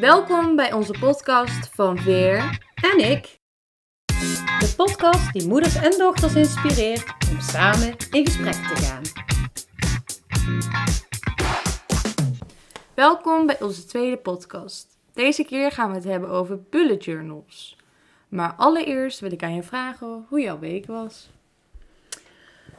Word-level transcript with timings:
Welkom 0.00 0.56
bij 0.56 0.72
onze 0.72 0.92
podcast 1.00 1.68
van 1.68 1.98
Veer 1.98 2.58
En 2.74 3.10
ik. 3.10 3.38
De 4.58 4.74
podcast 4.76 5.32
die 5.32 5.48
moeders 5.48 5.74
en 5.74 5.98
dochters 5.98 6.34
inspireert 6.34 7.14
om 7.30 7.40
samen 7.40 7.96
in 8.10 8.26
gesprek 8.26 8.52
te 8.52 8.76
gaan. 8.76 9.02
Welkom 12.94 13.46
bij 13.46 13.60
onze 13.60 13.84
tweede 13.84 14.16
podcast. 14.16 14.98
Deze 15.12 15.44
keer 15.44 15.72
gaan 15.72 15.88
we 15.88 15.94
het 15.94 16.04
hebben 16.04 16.30
over 16.30 16.62
bullet 16.70 17.04
journals. 17.04 17.76
Maar 18.28 18.54
allereerst 18.56 19.20
wil 19.20 19.32
ik 19.32 19.42
aan 19.42 19.54
je 19.54 19.62
vragen 19.62 20.26
hoe 20.28 20.40
jouw 20.40 20.58
week 20.58 20.86
was. 20.86 21.30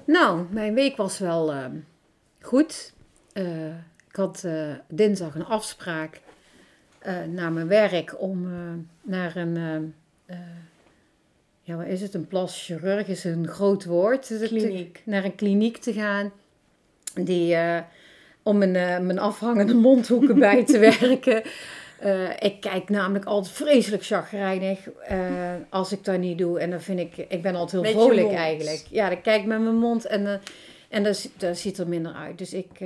Nou, 0.06 0.46
mijn 0.50 0.74
week 0.74 0.98
was 0.98 1.20
wel 1.20 1.54
eh, 1.54 1.66
goed. 2.42 2.94
Eh, 3.34 3.76
ik 4.08 4.16
had 4.16 4.44
eh, 4.44 4.74
dinsdag 4.88 5.36
een 5.36 5.46
afspraak 5.46 6.22
naar 7.32 7.52
mijn 7.52 7.68
werk 7.68 8.22
om 8.22 8.48
naar 9.02 9.36
een, 9.36 9.94
ja, 11.62 11.76
wat 11.76 11.88
is 11.88 12.02
het? 12.02 12.14
Een 12.14 12.28
plas 12.28 12.66
chirurg 12.66 13.08
is 13.08 13.24
een 13.24 13.48
groot 13.48 13.86
woord. 13.86 14.34
Kliniek. 14.48 15.02
Naar 15.06 15.24
een 15.24 15.36
kliniek 15.36 15.78
te 15.78 15.94
gaan. 15.94 16.32
Die, 17.14 17.58
om 18.44 18.58
mijn, 18.58 18.72
mijn 19.06 19.20
afhangende 19.20 19.74
mondhoeken 19.74 20.40
bij 20.50 20.66
te 20.66 20.80
werken. 20.80 21.42
Uh, 22.06 22.30
ik 22.40 22.62
kijk 22.62 22.90
namelijk 22.90 23.26
altijd 23.26 23.56
vreselijk 23.56 24.06
chagrijnig 24.06 24.80
als 25.70 25.92
ik 25.92 26.04
dat 26.04 26.20
niet 26.20 26.38
doe. 26.38 26.60
En 26.60 26.70
dan 26.70 26.82
vind 26.82 27.00
ik, 27.00 27.26
ik 27.30 27.42
ben 27.42 27.56
altijd 27.56 27.86
heel 27.86 27.92
vrolijk 27.92 28.32
eigenlijk. 28.32 28.86
Ja, 28.90 29.10
dan 29.10 29.22
kijk 29.22 29.42
ik 29.42 29.48
met 29.48 29.62
mijn 29.62 29.78
mond 29.78 30.06
en, 30.06 30.42
en 30.90 31.04
dat, 31.04 31.30
dat 31.38 31.58
ziet 31.58 31.78
er 31.78 31.88
minder 31.88 32.14
uit. 32.14 32.38
Dus 32.38 32.54
ik, 32.54 32.80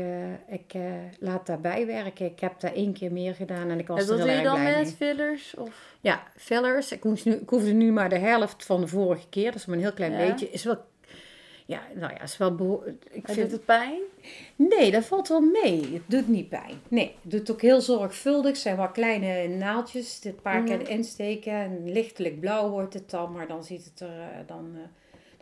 ik 0.48 0.73
laat 1.20 1.45
daarbij 1.45 1.85
werken. 1.85 2.26
Ik 2.26 2.39
heb 2.39 2.59
daar 2.59 2.73
één 2.73 2.93
keer 2.93 3.12
meer 3.12 3.35
gedaan 3.35 3.70
en 3.70 3.79
ik 3.79 3.88
was 3.88 4.09
en 4.09 4.20
er 4.20 4.26
heel 4.26 4.27
erg 4.27 4.41
blij 4.41 4.43
mee. 4.43 4.51
doe 4.51 4.62
je 4.62 4.73
dan 4.73 4.84
met 4.84 4.95
fillers? 4.95 5.55
Of? 5.55 5.95
Ja, 6.01 6.23
fillers. 6.37 6.91
Ik, 6.91 7.04
hoef 7.04 7.26
nu, 7.26 7.32
ik 7.32 7.49
hoefde 7.49 7.71
nu 7.71 7.91
maar 7.91 8.10
de 8.10 8.18
helft 8.18 8.65
van 8.65 8.82
de 8.82 8.87
vorige 8.87 9.29
keer. 9.29 9.45
Dat 9.45 9.55
is 9.55 9.65
maar 9.65 9.76
een 9.76 9.82
heel 9.82 9.93
klein 9.93 10.12
ja. 10.12 10.18
beetje. 10.18 10.49
Is 10.49 10.63
wel 10.63 10.77
ja, 11.65 11.82
nou 11.95 12.13
ja, 12.13 12.21
is 12.21 12.37
wel 12.37 12.55
behoorlijk. 12.55 13.05
Ik 13.12 13.26
vind... 13.26 13.37
Doet 13.37 13.51
het 13.51 13.65
pijn? 13.65 14.01
Nee, 14.55 14.91
dat 14.91 15.05
valt 15.05 15.27
wel 15.27 15.41
mee. 15.41 15.93
Het 15.93 16.01
doet 16.05 16.27
niet 16.27 16.49
pijn. 16.49 16.82
Nee, 16.88 17.15
het 17.21 17.32
doet 17.32 17.51
ook 17.51 17.62
heel 17.62 17.82
zorgvuldig. 17.82 18.51
Het 18.51 18.60
zijn 18.60 18.77
wat 18.77 18.91
kleine 18.91 19.48
naaldjes. 19.48 20.20
Dit 20.20 20.41
paar 20.41 20.62
mm 20.62 20.67
-hmm. 20.67 20.77
keer 20.77 20.90
insteken. 20.90 21.54
En 21.54 21.91
lichtelijk 21.91 22.40
blauw 22.40 22.70
wordt 22.70 22.93
het 22.93 23.10
dan, 23.10 23.32
maar 23.32 23.48
dan 23.48 23.63
ziet 23.63 23.85
het 23.85 23.99
er. 23.99 24.17
Uh, 24.17 24.26
dan, 24.48 24.71
uh, 24.76 24.82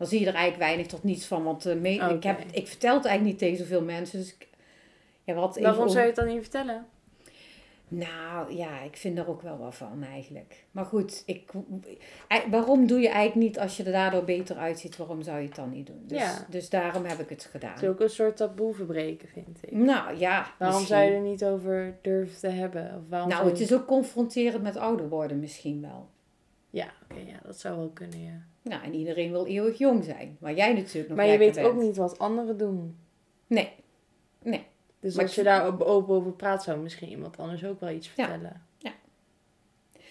dan 0.01 0.09
zie 0.09 0.19
je 0.19 0.27
er 0.27 0.33
eigenlijk 0.33 0.63
weinig 0.63 0.87
tot 0.87 1.03
niets 1.03 1.25
van. 1.25 1.43
Want 1.43 1.67
uh, 1.67 1.73
okay. 1.73 2.13
ik, 2.15 2.23
heb, 2.23 2.41
ik 2.51 2.67
vertel 2.67 2.95
het 2.95 3.05
eigenlijk 3.05 3.23
niet 3.23 3.49
tegen 3.49 3.65
zoveel 3.65 3.83
mensen. 3.83 4.19
Dus 4.19 4.33
ik, 4.33 4.47
ja, 5.23 5.33
wat 5.33 5.59
Waarom 5.59 5.89
zou 5.89 5.99
je 5.99 6.05
het 6.05 6.15
dan 6.15 6.27
niet 6.27 6.41
vertellen? 6.41 6.85
Nou 7.87 8.55
ja, 8.55 8.81
ik 8.81 8.97
vind 8.97 9.17
er 9.17 9.29
ook 9.29 9.41
wel 9.41 9.57
wat 9.57 9.75
van 9.75 10.03
eigenlijk. 10.03 10.65
Maar 10.71 10.85
goed, 10.85 11.23
ik, 11.25 11.51
waarom 12.49 12.87
doe 12.87 12.99
je 12.99 13.09
eigenlijk 13.09 13.47
niet 13.47 13.59
als 13.59 13.77
je 13.77 13.83
er 13.83 13.91
daardoor 13.91 14.23
beter 14.23 14.57
uitziet? 14.57 14.97
Waarom 14.97 15.21
zou 15.21 15.39
je 15.39 15.45
het 15.45 15.55
dan 15.55 15.69
niet 15.69 15.87
doen? 15.87 16.03
Dus, 16.05 16.19
ja. 16.19 16.45
dus 16.49 16.69
daarom 16.69 17.05
heb 17.05 17.19
ik 17.19 17.29
het 17.29 17.43
gedaan. 17.51 17.73
Het 17.73 17.81
is 17.81 17.89
ook 17.89 17.99
een 17.99 18.09
soort 18.09 18.37
taboe 18.37 18.73
verbreken, 18.73 19.27
vind 19.27 19.59
ik. 19.61 19.71
Nou 19.71 20.17
ja. 20.17 20.53
Waarom 20.57 20.79
misschien. 20.79 20.97
zou 20.97 21.09
je 21.09 21.15
er 21.15 21.23
niet 21.23 21.45
over 21.45 21.97
durven 22.01 22.39
te 22.39 22.47
hebben? 22.47 22.95
Of 22.97 23.09
waarom 23.09 23.29
nou, 23.29 23.49
het 23.49 23.59
is 23.59 23.73
ook 23.73 23.87
confronterend 23.87 24.63
met 24.63 24.77
ouder 24.77 25.09
worden 25.09 25.39
misschien 25.39 25.81
wel. 25.81 26.09
Ja, 26.69 26.93
oké, 27.03 27.13
okay, 27.13 27.25
ja, 27.25 27.39
dat 27.43 27.59
zou 27.59 27.77
wel 27.77 27.89
kunnen, 27.89 28.23
ja. 28.23 28.49
Nou, 28.61 28.83
en 28.83 28.93
iedereen 28.93 29.31
wil 29.31 29.45
eeuwig 29.45 29.77
jong 29.77 30.03
zijn. 30.03 30.37
Maar 30.39 30.53
jij 30.53 30.73
natuurlijk 30.73 31.07
nog 31.07 31.17
Maar 31.17 31.27
je 31.27 31.37
weet 31.37 31.55
bent. 31.55 31.67
ook 31.67 31.75
niet 31.81 31.97
wat 31.97 32.19
anderen 32.19 32.57
doen. 32.57 32.97
Nee, 33.47 33.71
nee. 34.43 34.65
Dus 34.99 35.15
maar 35.15 35.23
als 35.25 35.35
je 35.35 35.43
daar 35.43 35.65
open 35.65 35.85
over 35.85 36.31
praat, 36.31 36.63
zou 36.63 36.79
misschien 36.79 37.09
iemand 37.09 37.37
anders 37.37 37.65
ook 37.65 37.79
wel 37.79 37.89
iets 37.89 38.07
vertellen. 38.07 38.41
Ja. 38.41 38.61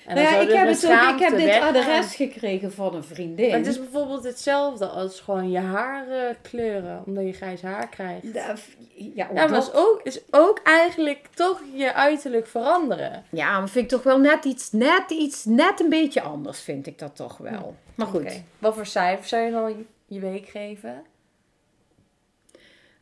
En 0.07 0.15
nou 0.15 0.27
ja, 0.29 0.41
ik 0.41 0.51
heb, 0.51 0.69
het 0.69 0.87
ook, 0.87 1.15
ik 1.15 1.19
heb 1.19 1.37
dit 1.37 1.45
weggaan. 1.45 1.77
adres 1.77 2.15
gekregen 2.15 2.73
van 2.73 2.95
een 2.95 3.05
vriendin. 3.05 3.49
Maar 3.49 3.59
het 3.59 3.67
is 3.67 3.79
bijvoorbeeld 3.79 4.25
hetzelfde 4.25 4.87
als 4.87 5.21
gewoon 5.21 5.51
je 5.51 5.59
haar 5.59 6.09
uh, 6.09 6.35
kleuren, 6.43 7.03
omdat 7.07 7.25
je 7.25 7.33
grijs 7.33 7.63
haar 7.63 7.89
krijgt. 7.89 8.33
Ja, 8.33 8.55
ja, 8.95 9.29
ja 9.35 9.47
maar 9.47 9.59
is 9.59 9.73
ook, 9.73 10.01
is 10.03 10.21
ook 10.31 10.61
eigenlijk 10.65 11.27
toch 11.35 11.63
je 11.75 11.95
uiterlijk 11.95 12.47
veranderen. 12.47 13.25
Ja, 13.31 13.59
maar 13.59 13.69
vind 13.69 13.85
ik 13.85 13.91
toch 13.91 14.03
wel 14.03 14.19
net 14.19 14.45
iets, 14.45 14.73
net 14.73 15.11
iets, 15.11 15.45
net 15.45 15.81
een 15.81 15.89
beetje 15.89 16.21
anders 16.21 16.61
vind 16.61 16.87
ik 16.87 16.99
dat 16.99 17.17
toch 17.17 17.37
wel. 17.37 17.53
Hm. 17.53 17.91
Maar 17.95 18.07
goed. 18.07 18.21
Okay. 18.21 18.45
Wat 18.59 18.75
voor 18.75 18.87
cijfer 18.87 19.29
zou 19.29 19.43
je 19.43 19.51
dan 19.51 19.87
je 20.07 20.21
week 20.21 20.49
geven? 20.49 21.03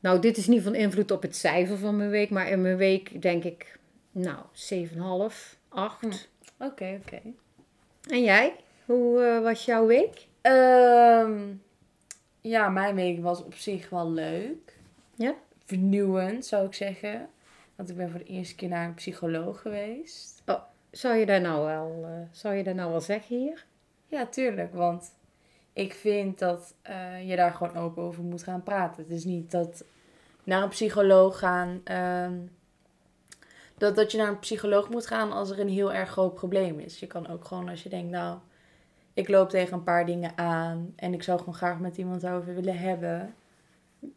Nou, 0.00 0.20
dit 0.20 0.36
is 0.36 0.46
niet 0.46 0.62
van 0.62 0.74
invloed 0.74 1.10
op 1.10 1.22
het 1.22 1.36
cijfer 1.36 1.78
van 1.78 1.96
mijn 1.96 2.10
week, 2.10 2.30
maar 2.30 2.48
in 2.48 2.62
mijn 2.62 2.76
week 2.76 3.22
denk 3.22 3.44
ik, 3.44 3.78
nou, 4.12 4.38
7,5, 4.52 5.58
8. 5.68 6.04
Oké, 6.04 6.06
hm. 6.06 6.12
Oké. 6.58 6.70
Okay, 6.72 7.00
okay. 7.06 7.34
En 8.10 8.22
jij? 8.22 8.56
Hoe 8.84 9.20
uh, 9.20 9.42
was 9.42 9.64
jouw 9.64 9.86
week? 9.86 10.26
Um, 10.42 11.62
ja, 12.40 12.68
mijn 12.68 12.94
week 12.94 13.22
was 13.22 13.44
op 13.44 13.54
zich 13.54 13.88
wel 13.88 14.10
leuk. 14.10 14.76
Ja? 15.14 15.34
Vernieuwend, 15.64 16.46
zou 16.46 16.66
ik 16.66 16.74
zeggen. 16.74 17.28
Want 17.76 17.90
ik 17.90 17.96
ben 17.96 18.10
voor 18.10 18.18
de 18.18 18.24
eerste 18.24 18.54
keer 18.54 18.68
naar 18.68 18.86
een 18.86 18.94
psycholoog 18.94 19.60
geweest. 19.60 20.42
Oh, 20.46 20.60
zou 20.90 21.16
je 21.16 21.26
daar 21.26 21.40
nou 21.40 21.66
wel, 21.66 22.04
uh, 22.04 22.26
zou 22.30 22.54
je 22.54 22.62
daar 22.62 22.74
nou 22.74 22.90
wel 22.90 23.00
zeggen 23.00 23.36
hier? 23.36 23.66
Ja, 24.06 24.26
tuurlijk, 24.26 24.74
want 24.74 25.12
ik 25.72 25.94
vind 25.94 26.38
dat 26.38 26.74
uh, 26.90 27.28
je 27.28 27.36
daar 27.36 27.50
gewoon 27.50 27.76
open 27.76 28.02
over 28.02 28.22
moet 28.22 28.42
gaan 28.42 28.62
praten. 28.62 29.02
Het 29.02 29.12
is 29.12 29.24
niet 29.24 29.50
dat 29.50 29.84
naar 30.44 30.62
een 30.62 30.68
psycholoog 30.68 31.38
gaan. 31.38 31.80
Um, 32.24 32.50
dat, 33.78 33.96
dat 33.96 34.12
je 34.12 34.18
naar 34.18 34.28
een 34.28 34.38
psycholoog 34.38 34.88
moet 34.88 35.06
gaan 35.06 35.32
als 35.32 35.50
er 35.50 35.60
een 35.60 35.68
heel 35.68 35.92
erg 35.92 36.10
groot 36.10 36.34
probleem 36.34 36.78
is. 36.78 36.98
Je 36.98 37.06
kan 37.06 37.28
ook 37.28 37.44
gewoon 37.44 37.68
als 37.68 37.82
je 37.82 37.88
denkt, 37.88 38.10
nou, 38.10 38.38
ik 39.14 39.28
loop 39.28 39.48
tegen 39.48 39.72
een 39.72 39.82
paar 39.82 40.06
dingen 40.06 40.32
aan 40.36 40.92
en 40.96 41.14
ik 41.14 41.22
zou 41.22 41.38
gewoon 41.38 41.54
graag 41.54 41.78
met 41.78 41.96
iemand 41.96 42.26
over 42.26 42.54
willen 42.54 42.78
hebben. 42.78 43.34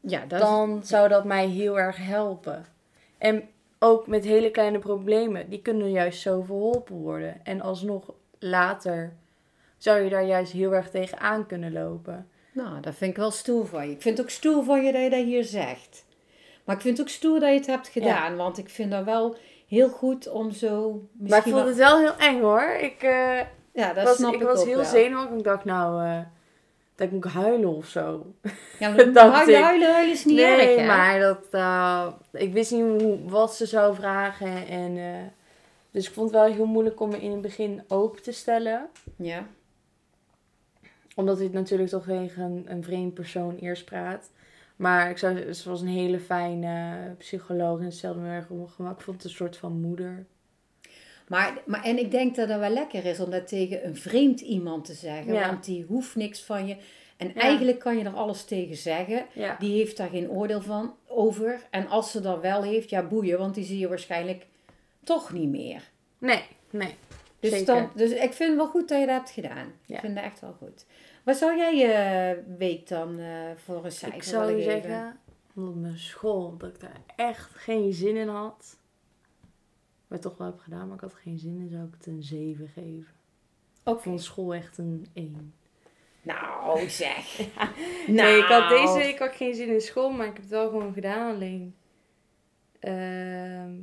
Ja, 0.01 0.25
dat 0.25 0.39
dan 0.39 0.83
zou 0.83 1.07
dat 1.07 1.25
mij 1.25 1.47
heel 1.47 1.79
erg 1.79 1.97
helpen. 1.97 2.65
En 3.17 3.49
ook 3.79 4.07
met 4.07 4.23
hele 4.23 4.51
kleine 4.51 4.79
problemen, 4.79 5.49
die 5.49 5.61
kunnen 5.61 5.91
juist 5.91 6.21
zo 6.21 6.41
verholpen 6.41 6.95
worden. 6.95 7.45
En 7.45 7.61
alsnog 7.61 8.13
later 8.39 9.13
zou 9.77 10.01
je 10.01 10.09
daar 10.09 10.25
juist 10.25 10.51
heel 10.51 10.73
erg 10.75 10.89
tegen 10.89 11.19
aan 11.19 11.45
kunnen 11.45 11.71
lopen. 11.71 12.27
Nou, 12.53 12.81
dat 12.81 12.95
vind 12.95 13.11
ik 13.11 13.17
wel 13.17 13.31
stoer 13.31 13.67
van 13.67 13.87
je. 13.87 13.93
Ik 13.93 14.01
vind 14.01 14.17
het 14.17 14.25
ook 14.25 14.31
stoer 14.31 14.63
van 14.63 14.83
je 14.83 14.91
dat 14.91 15.01
je 15.01 15.09
dat 15.09 15.23
hier 15.23 15.43
zegt. 15.43 16.05
Maar 16.71 16.79
ik 16.79 16.85
vind 16.85 16.97
het 16.97 17.07
ook 17.07 17.13
stoer 17.13 17.39
dat 17.39 17.49
je 17.49 17.55
het 17.55 17.65
hebt 17.65 17.87
gedaan. 17.87 18.31
Ja. 18.31 18.35
Want 18.35 18.57
ik 18.57 18.69
vind 18.69 18.91
dat 18.91 19.03
wel 19.03 19.35
heel 19.67 19.89
goed 19.89 20.29
om 20.29 20.51
zo... 20.51 21.01
Maar 21.19 21.37
ik 21.37 21.43
vond 21.43 21.55
wel... 21.55 21.65
het 21.65 21.75
wel 21.75 21.99
heel 21.99 22.17
eng 22.17 22.41
hoor. 22.41 22.77
Ik, 22.79 23.03
uh, 23.03 23.39
ja, 23.73 23.93
dat 23.93 24.03
was, 24.03 24.15
snap 24.15 24.33
ik. 24.33 24.39
ik 24.39 24.47
was 24.47 24.59
ook 24.59 24.65
heel 24.65 24.75
wel. 24.75 24.85
zenuwachtig. 24.85 25.37
Ik 25.37 25.43
dacht 25.43 25.65
nou... 25.65 26.05
Uh, 26.05 26.19
dat 26.95 27.07
ik 27.07 27.13
moet 27.13 27.25
huilen 27.25 27.75
of 27.75 27.85
zo. 27.85 28.33
Ja, 28.79 28.89
maar 28.93 29.13
Dacht 29.13 29.35
huilen, 29.35 29.63
huilen, 29.63 29.91
huilen 29.93 30.13
is 30.13 30.25
niet 30.25 30.35
nee, 30.35 30.45
erg, 30.45 30.79
hè? 30.79 30.85
maar 30.85 31.19
dat... 31.19 31.47
Uh, 31.51 32.07
ik 32.31 32.53
wist 32.53 32.71
niet 32.71 33.01
hoe, 33.01 33.29
wat 33.29 33.55
ze 33.55 33.65
zou 33.65 33.95
vragen. 33.95 34.67
En, 34.67 34.97
dus 35.91 36.07
ik 36.07 36.13
vond 36.13 36.31
het 36.31 36.41
wel 36.41 36.53
heel 36.53 36.65
moeilijk 36.65 36.99
om 36.99 37.09
me 37.09 37.21
in 37.21 37.31
het 37.31 37.41
begin 37.41 37.83
open 37.87 38.21
te 38.21 38.31
stellen. 38.31 38.89
Ja. 39.15 39.45
Omdat 41.15 41.39
ik 41.39 41.53
natuurlijk 41.53 41.89
toch 41.89 42.05
tegen 42.05 42.43
een, 42.43 42.65
een 42.67 42.83
vreemd 42.83 43.13
persoon 43.13 43.55
eerst 43.55 43.85
praat. 43.85 44.29
Maar 44.81 45.09
ik 45.09 45.17
zou, 45.17 45.53
ze 45.53 45.69
was 45.69 45.81
een 45.81 45.87
hele 45.87 46.19
fijne 46.19 46.97
psycholoog 47.17 47.79
en 47.79 47.91
stelde 47.91 48.19
me 48.19 48.29
erg. 48.29 48.43
Ik 48.43 49.01
vond 49.01 49.05
het 49.17 49.23
een 49.23 49.29
soort 49.29 49.57
van 49.57 49.81
moeder. 49.81 50.25
Maar, 51.27 51.61
maar, 51.65 51.83
en 51.83 51.97
ik 51.97 52.11
denk 52.11 52.35
dat 52.35 52.49
het 52.49 52.59
wel 52.59 52.69
lekker 52.69 53.05
is 53.05 53.19
om 53.19 53.29
dat 53.29 53.47
tegen 53.47 53.85
een 53.85 53.95
vreemd 53.95 54.39
iemand 54.41 54.85
te 54.85 54.93
zeggen. 54.93 55.33
Ja. 55.33 55.47
Want 55.47 55.65
die 55.65 55.85
hoeft 55.87 56.15
niks 56.15 56.41
van 56.43 56.67
je. 56.67 56.77
En 57.17 57.27
Ja. 57.27 57.33
eigenlijk 57.33 57.79
kan 57.79 57.97
je 57.97 58.03
er 58.03 58.13
alles 58.13 58.43
tegen 58.43 58.75
zeggen. 58.75 59.25
Ja. 59.33 59.55
Die 59.59 59.77
heeft 59.77 59.97
daar 59.97 60.09
geen 60.09 60.29
oordeel 60.29 60.61
van 60.61 60.95
over. 61.07 61.61
En 61.69 61.87
als 61.87 62.11
ze 62.11 62.21
dat 62.21 62.41
wel 62.41 62.63
heeft, 62.63 62.89
ja 62.89 63.03
boeien. 63.03 63.37
Want 63.37 63.55
die 63.55 63.63
zie 63.63 63.79
je 63.79 63.87
waarschijnlijk 63.87 64.45
toch 65.03 65.33
niet 65.33 65.49
meer. 65.49 65.89
Nee, 66.17 66.43
nee. 66.69 66.95
Dus, 67.39 67.65
dan, 67.65 67.89
dus 67.95 68.11
ik 68.11 68.33
vind 68.33 68.49
het 68.49 68.57
wel 68.57 68.67
goed 68.67 68.89
dat 68.89 68.99
je 68.99 69.05
dat 69.05 69.15
hebt 69.15 69.29
gedaan. 69.29 69.73
Ik 69.85 69.99
vind 69.99 70.15
dat 70.15 70.23
echt 70.23 70.39
wel 70.39 70.55
goed. 70.59 70.85
Wat 71.23 71.37
zou 71.37 71.57
jij 71.57 71.75
je 71.75 72.43
week 72.57 72.87
dan 72.87 73.19
eh, 73.19 73.51
voor 73.55 73.85
een 73.85 73.91
cijfer 73.91 74.17
Ik 74.17 74.23
zou 74.23 74.51
je 74.51 74.63
zeggen, 74.63 75.19
omdat 75.55 75.75
mijn 75.75 75.97
school, 75.97 76.57
dat 76.57 76.69
ik 76.69 76.79
daar 76.79 77.01
echt 77.15 77.49
geen 77.53 77.93
zin 77.93 78.15
in 78.15 78.27
had. 78.27 78.77
Maar 80.07 80.19
toch 80.19 80.37
wel 80.37 80.47
heb 80.47 80.59
gedaan, 80.59 80.85
maar 80.87 80.95
ik 80.95 81.01
had 81.01 81.13
geen 81.13 81.39
zin 81.39 81.57
in, 81.59 81.69
zou 81.69 81.83
ik 81.83 81.93
het 81.97 82.05
een 82.05 82.23
7 82.23 82.67
geven. 82.67 83.13
Ook 83.83 83.97
Ik 83.97 84.03
vond 84.03 84.21
school 84.23 84.53
echt 84.53 84.77
een 84.77 85.07
1. 85.13 85.53
Nou, 86.21 86.89
zeg. 86.89 87.39
Nee, 88.07 88.37
ik 88.37 88.45
had 88.45 88.69
Nou. 88.69 88.81
deze 88.81 88.97
week 88.97 89.21
ook 89.21 89.35
geen 89.35 89.55
zin 89.55 89.67
in 89.69 89.81
school, 89.81 90.09
maar 90.11 90.27
ik 90.27 90.33
heb 90.33 90.41
het 90.41 90.51
wel 90.51 90.69
gewoon 90.69 90.93
gedaan. 90.93 91.35
Alleen, 91.35 91.75
ehm, 92.79 93.73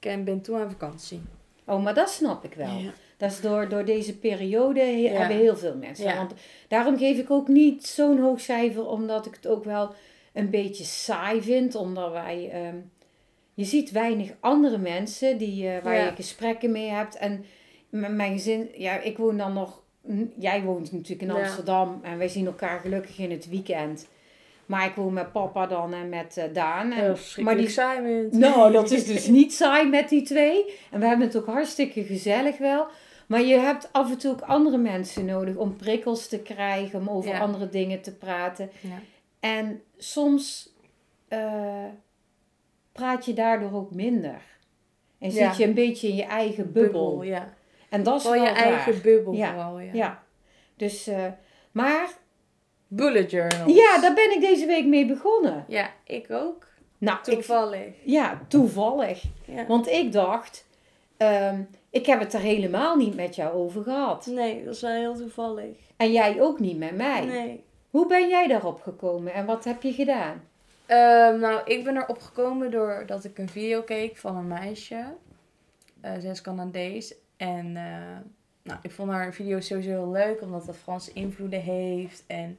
ik 0.00 0.24
ben 0.24 0.40
toe 0.40 0.56
aan 0.58 0.70
vakantie. 0.70 1.20
Oh, 1.64 1.82
maar 1.82 1.94
dat 1.94 2.10
snap 2.10 2.44
ik 2.44 2.54
wel. 2.54 2.76
Ja. 2.78 2.92
Dat 3.20 3.30
is 3.30 3.40
door, 3.40 3.68
door 3.68 3.84
deze 3.84 4.18
periode 4.18 4.80
he- 4.80 4.86
Ja. 4.86 5.10
hebben 5.18 5.36
heel 5.36 5.56
veel 5.56 5.76
mensen. 5.76 6.04
Ja. 6.04 6.16
Want 6.16 6.32
daarom 6.68 6.98
geef 6.98 7.18
ik 7.18 7.30
ook 7.30 7.48
niet 7.48 7.86
zo'n 7.86 8.18
hoog 8.20 8.40
cijfer, 8.40 8.86
omdat 8.88 9.26
ik 9.26 9.34
het 9.34 9.46
ook 9.46 9.64
wel 9.64 9.94
een 10.32 10.50
beetje 10.50 10.84
saai 10.84 11.42
vind. 11.42 11.74
Omdat 11.74 12.12
wij, 12.12 12.50
ehm, 12.52 12.74
je 13.54 13.64
ziet 13.64 13.90
weinig 13.90 14.30
andere 14.40 14.78
mensen 14.78 15.38
die, 15.38 15.68
eh, 15.68 15.82
waar 15.82 15.94
Ja. 15.96 16.04
je 16.04 16.12
gesprekken 16.14 16.72
mee 16.72 16.88
hebt. 16.88 17.16
En 17.16 17.44
mijn 17.90 18.32
gezin, 18.32 18.68
ja, 18.76 19.00
ik 19.00 19.16
woon 19.18 19.36
dan 19.36 19.52
nog, 19.52 19.82
jij 20.38 20.62
woont 20.62 20.92
natuurlijk 20.92 21.22
in. 21.22 21.30
Amsterdam 21.30 22.00
en 22.02 22.18
wij 22.18 22.28
zien 22.28 22.46
elkaar 22.46 22.80
gelukkig 22.80 23.18
in 23.18 23.30
het 23.30 23.48
weekend. 23.48 24.06
Maar 24.66 24.86
ik 24.86 24.94
woon 24.94 25.12
met 25.12 25.32
papa 25.32 25.66
dan 25.66 25.94
en 25.94 26.08
met 26.08 26.36
eh, 26.36 26.44
Daan. 26.52 26.92
En, 26.92 27.16
Ja, 27.36 27.42
maar 27.42 27.56
die 27.56 27.68
saai 27.68 28.00
met. 28.00 28.32
nou, 28.32 28.72
dat 28.72 28.90
is 28.90 29.06
dus 29.14 29.26
niet 29.26 29.54
saai 29.54 29.88
met 29.88 30.08
die 30.08 30.22
twee. 30.22 30.64
En 30.90 31.00
we 31.00 31.06
hebben 31.06 31.26
het 31.26 31.36
ook 31.36 31.46
hartstikke 31.46 32.04
gezellig 32.04 32.58
wel. 32.58 32.86
Maar 33.30 33.40
je 33.42 33.58
hebt 33.58 33.88
af 33.92 34.10
en 34.10 34.18
toe 34.18 34.30
ook 34.30 34.40
andere 34.40 34.76
mensen 34.78 35.24
nodig 35.24 35.56
om 35.56 35.76
prikkels 35.76 36.28
te 36.28 36.38
krijgen, 36.38 37.00
om 37.00 37.08
over 37.08 37.30
Ja. 37.30 37.38
andere 37.40 37.68
dingen 37.68 38.00
te 38.02 38.14
praten. 38.16 38.70
Ja. 38.80 38.98
En 39.40 39.82
soms 39.96 40.72
eh, 41.28 41.84
praat 42.92 43.24
je 43.24 43.32
daardoor 43.32 43.72
ook 43.72 43.90
minder. 43.94 44.40
En 45.18 45.30
zit 45.30 45.56
je 45.56 45.64
een 45.64 45.74
beetje 45.74 46.08
in 46.08 46.16
je 46.16 46.24
eigen 46.24 46.72
bubbel. 46.72 47.22
ja. 47.22 47.52
En 47.88 48.02
dat 48.02 48.16
is 48.18 48.24
wel 48.24 48.34
je 48.34 48.48
eigen 48.48 49.02
bubbel 49.02 49.32
Ja. 49.32 49.50
vooral, 49.52 49.78
ja. 49.80 49.90
Ja. 49.92 50.22
Dus, 50.76 51.06
eh, 51.06 51.26
maar 51.72 52.08
Bullet 52.88 53.30
journals. 53.30 53.74
ja, 53.74 54.00
daar 54.00 54.14
ben 54.14 54.32
ik 54.34 54.40
deze 54.40 54.66
week 54.66 54.86
mee 54.86 55.06
begonnen. 55.06 55.64
Ja, 55.68 55.90
ik 56.04 56.30
ook. 56.30 56.66
Nou, 56.98 57.18
ik, 57.18 57.24
Toevallig. 57.24 57.94
ja, 58.04 58.40
toevallig. 58.48 59.22
Ja. 59.44 59.66
Want 59.66 59.88
ik 59.88 60.12
dacht, 60.12 60.66
ehm, 61.16 61.60
ik 61.90 62.06
heb 62.06 62.20
het 62.20 62.34
er 62.34 62.40
helemaal 62.40 62.96
niet 62.96 63.14
met 63.14 63.34
jou 63.34 63.54
over 63.54 63.82
gehad. 63.82 64.26
Nee, 64.26 64.64
dat 64.64 64.74
is 64.74 64.80
wel 64.80 64.90
heel 64.90 65.16
toevallig. 65.16 65.76
En 65.96 66.12
jij 66.12 66.40
ook 66.40 66.60
niet 66.60 66.78
met 66.78 66.96
mij. 66.96 67.24
Nee. 67.24 67.64
Hoe 67.90 68.06
ben 68.06 68.28
jij 68.28 68.46
daarop 68.46 68.82
gekomen 68.82 69.32
en 69.32 69.46
wat 69.46 69.64
heb 69.64 69.82
je 69.82 69.92
gedaan? 69.92 70.42
Ehm, 70.86 71.38
nou, 71.38 71.60
ik 71.64 71.84
ben 71.84 71.96
erop 71.96 72.18
gekomen 72.18 72.70
doordat 72.70 73.24
ik 73.24 73.38
een 73.38 73.48
video 73.48 73.82
keek 73.82 74.16
van 74.16 74.36
een 74.36 74.48
meisje. 74.48 75.04
Eh 76.00 76.12
zij 76.18 76.30
is 76.30 76.40
Canadees. 76.40 77.14
En 77.36 77.76
eh, 77.76 78.18
nou, 78.62 78.78
ik 78.82 78.90
vond 78.90 79.10
haar 79.10 79.34
video 79.34 79.60
sowieso 79.60 79.90
heel 79.90 80.10
leuk, 80.10 80.40
omdat 80.40 80.66
het 80.66 80.76
Franse 80.76 81.12
invloeden 81.12 81.60
heeft. 81.60 82.24
En 82.26 82.58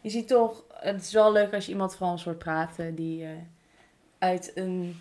je 0.00 0.10
ziet 0.10 0.28
toch, 0.28 0.64
het 0.72 1.00
is 1.00 1.12
wel 1.12 1.32
leuk 1.32 1.54
als 1.54 1.66
je 1.66 1.72
iemand 1.72 1.96
Frans 1.96 2.24
hoort 2.24 2.38
praten 2.38 2.94
die 2.94 3.24
eh, 3.24 3.30
uit 4.18 4.52
een, 4.54 5.00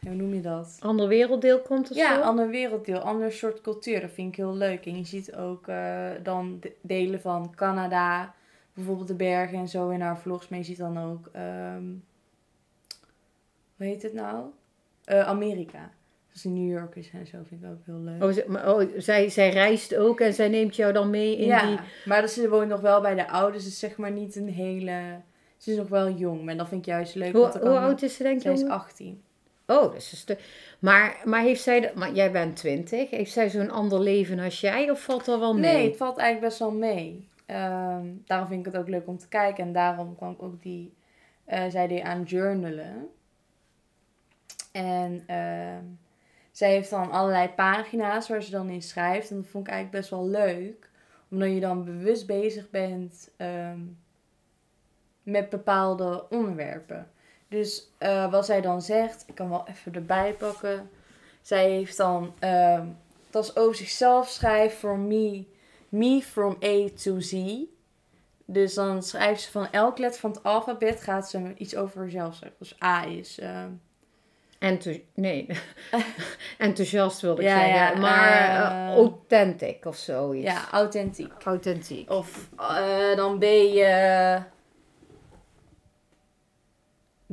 hoe 0.00 0.14
noem 0.14 0.34
je 0.34 0.40
dat? 0.40 0.76
Ander 0.80 1.08
werelddeel 1.08 1.60
komt 1.60 1.90
of 1.90 1.96
Ja, 1.96 2.14
zo? 2.14 2.20
ander 2.20 2.48
werelddeel, 2.48 2.98
ander 2.98 3.32
soort 3.32 3.60
cultuur. 3.60 4.00
Dat 4.00 4.10
vind 4.10 4.28
ik 4.28 4.36
heel 4.36 4.54
leuk. 4.56 4.86
En 4.86 4.96
je 4.96 5.04
ziet 5.04 5.34
ook 5.36 5.68
eh, 5.68 6.08
dan 6.22 6.56
de- 6.60 6.72
delen 6.80 7.20
van 7.20 7.52
Canada, 7.54 8.34
bijvoorbeeld 8.74 9.08
de 9.08 9.14
bergen 9.14 9.58
en 9.58 9.68
zo 9.68 9.88
in 9.88 10.00
haar 10.00 10.18
vlogs. 10.18 10.48
Maar 10.48 10.58
je 10.58 10.64
ziet 10.64 10.78
dan 10.78 10.98
ook, 10.98 11.28
ehm, 11.32 11.84
hoe 13.76 13.86
heet 13.86 14.02
het 14.02 14.12
nou? 14.14 14.44
Eh, 15.04 15.26
Amerika. 15.26 15.90
Dus 16.32 16.44
in 16.44 16.52
New 16.64 16.72
York 16.78 16.96
is 16.96 17.10
en 17.12 17.26
zo 17.26 17.38
vind 17.48 17.62
ik 17.62 17.70
ook 17.70 17.86
heel 17.86 17.98
leuk. 18.00 18.22
Oh, 18.22 18.30
ze- 18.30 18.44
maar, 18.48 18.74
oh, 18.74 18.82
zij, 18.96 19.28
zij 19.28 19.50
reist 19.50 19.96
ook 19.96 20.20
en 20.20 20.34
zij 20.34 20.48
neemt 20.48 20.76
jou 20.76 20.92
dan 20.92 21.10
mee 21.10 21.36
in 21.36 21.46
ja, 21.46 21.66
die... 21.66 21.78
maar 22.06 22.20
dus 22.20 22.34
ze 22.34 22.48
woont 22.48 22.68
nog 22.68 22.80
wel 22.80 23.00
bij 23.00 23.14
de 23.14 23.28
ouders. 23.28 23.64
Dus 23.64 23.78
zeg 23.78 23.96
maar 23.96 24.10
niet 24.10 24.36
een 24.36 24.48
hele... 24.48 25.20
Ze 25.56 25.70
is 25.70 25.76
nog 25.76 25.88
wel 25.88 26.10
jong, 26.10 26.44
maar 26.44 26.56
dat 26.56 26.68
vind 26.68 26.80
ik 26.80 26.86
juist 26.86 27.14
leuk. 27.14 27.32
Hoe, 27.32 27.58
hoe 27.58 27.78
oud 27.78 28.02
is 28.02 28.14
ze 28.16 28.22
denk 28.22 28.34
je? 28.36 28.40
Zij 28.42 28.52
is 28.52 28.60
jongen? 28.60 28.74
18. 28.74 29.22
Oh, 29.70 29.82
dat 29.82 29.94
is 29.94 30.12
een 30.12 30.18
stuk. 30.18 30.40
Maar, 30.78 31.16
maar 31.24 31.42
heeft 31.42 31.62
zij... 31.62 31.80
de- 31.80 31.92
Maar 31.94 32.12
jij 32.12 32.30
bent 32.32 32.56
20. 32.56 33.10
Heeft 33.10 33.32
zij 33.32 33.50
zo'n 33.50 33.70
ander 33.70 34.00
leven 34.00 34.38
als 34.38 34.60
jij 34.60 34.90
of 34.90 35.02
valt 35.02 35.26
er 35.26 35.38
wel 35.38 35.54
mee? 35.54 35.74
Nee, 35.74 35.88
het 35.88 35.96
valt 35.96 36.16
eigenlijk 36.18 36.48
best 36.48 36.58
wel 36.58 36.70
mee. 36.78 37.28
Ehm, 37.46 38.06
daarom 38.26 38.48
vind 38.48 38.66
ik 38.66 38.72
het 38.72 38.80
ook 38.82 38.88
leuk 38.88 39.06
om 39.06 39.18
te 39.18 39.28
kijken. 39.28 39.64
En 39.64 39.72
daarom 39.72 40.16
kwam 40.16 40.30
ik 40.32 40.42
ook 40.42 40.62
die... 40.62 40.94
eh 41.44 41.64
zij 41.68 41.86
deed 41.86 42.02
aan 42.02 42.22
journalen. 42.22 43.08
En 44.72 45.22
ehm, 45.26 45.84
zij 46.50 46.70
heeft 46.70 46.90
dan 46.90 47.10
allerlei 47.10 47.48
pagina's 47.48 48.28
waar 48.28 48.42
ze 48.42 48.50
dan 48.50 48.68
in 48.68 48.82
schrijft. 48.82 49.30
En 49.30 49.36
dat 49.36 49.46
vond 49.46 49.66
ik 49.66 49.72
eigenlijk 49.72 50.00
best 50.02 50.10
wel 50.20 50.28
leuk. 50.28 50.88
Omdat 51.30 51.48
je 51.52 51.60
dan 51.60 51.84
bewust 51.84 52.26
bezig 52.26 52.70
bent 52.70 53.30
ehm, 53.36 53.78
met 55.22 55.48
bepaalde 55.48 56.24
onderwerpen. 56.30 57.10
Dus 57.50 57.90
eh, 57.98 58.30
wat 58.30 58.46
zij 58.46 58.60
dan 58.60 58.82
zegt, 58.82 59.24
ik 59.26 59.34
kan 59.34 59.48
wel 59.48 59.64
even 59.68 59.94
erbij 59.94 60.32
pakken. 60.32 60.90
Zij 61.42 61.70
heeft 61.70 61.96
dan 61.96 62.34
ehm 62.38 62.86
dat 63.30 63.44
is 63.44 63.56
over 63.56 63.74
zichzelf 63.74 64.28
schrijft 64.28 64.76
for 64.76 64.98
me, 64.98 65.44
me 65.88 66.22
from 66.22 66.56
A 66.64 66.88
to 67.02 67.20
Z. 67.20 67.44
Dus 68.44 68.74
dan 68.74 69.02
schrijft 69.02 69.42
ze 69.42 69.50
van 69.50 69.68
elk 69.70 69.98
letter 69.98 70.20
van 70.20 70.30
het 70.30 70.42
alfabet 70.42 71.00
gaat 71.02 71.30
ze 71.30 71.54
iets 71.56 71.76
over 71.76 72.10
zichzelf 72.10 72.34
zeggen. 72.34 72.56
Dus 72.58 72.76
A 72.82 73.04
is 73.06 73.38
ehm, 73.38 73.68
Enthou- 74.58 75.02
nee, 75.14 75.46
enthousiast 76.58 77.20
wilde 77.20 77.42
ik 77.42 77.48
Ja, 77.48 77.58
zeggen. 77.58 77.74
ja, 77.74 77.94
maar 78.00 78.32
eh, 78.32 78.88
eh, 78.88 78.94
authentic 78.96 79.84
of 79.84 79.96
zoiets. 79.96 80.50
ja, 80.50 80.70
authentiek. 80.70 81.32
Authentiek. 81.44 82.10
Of 82.10 82.48
eh, 82.58 83.16
dan 83.16 83.38
ben 83.38 83.72
je 83.72 84.38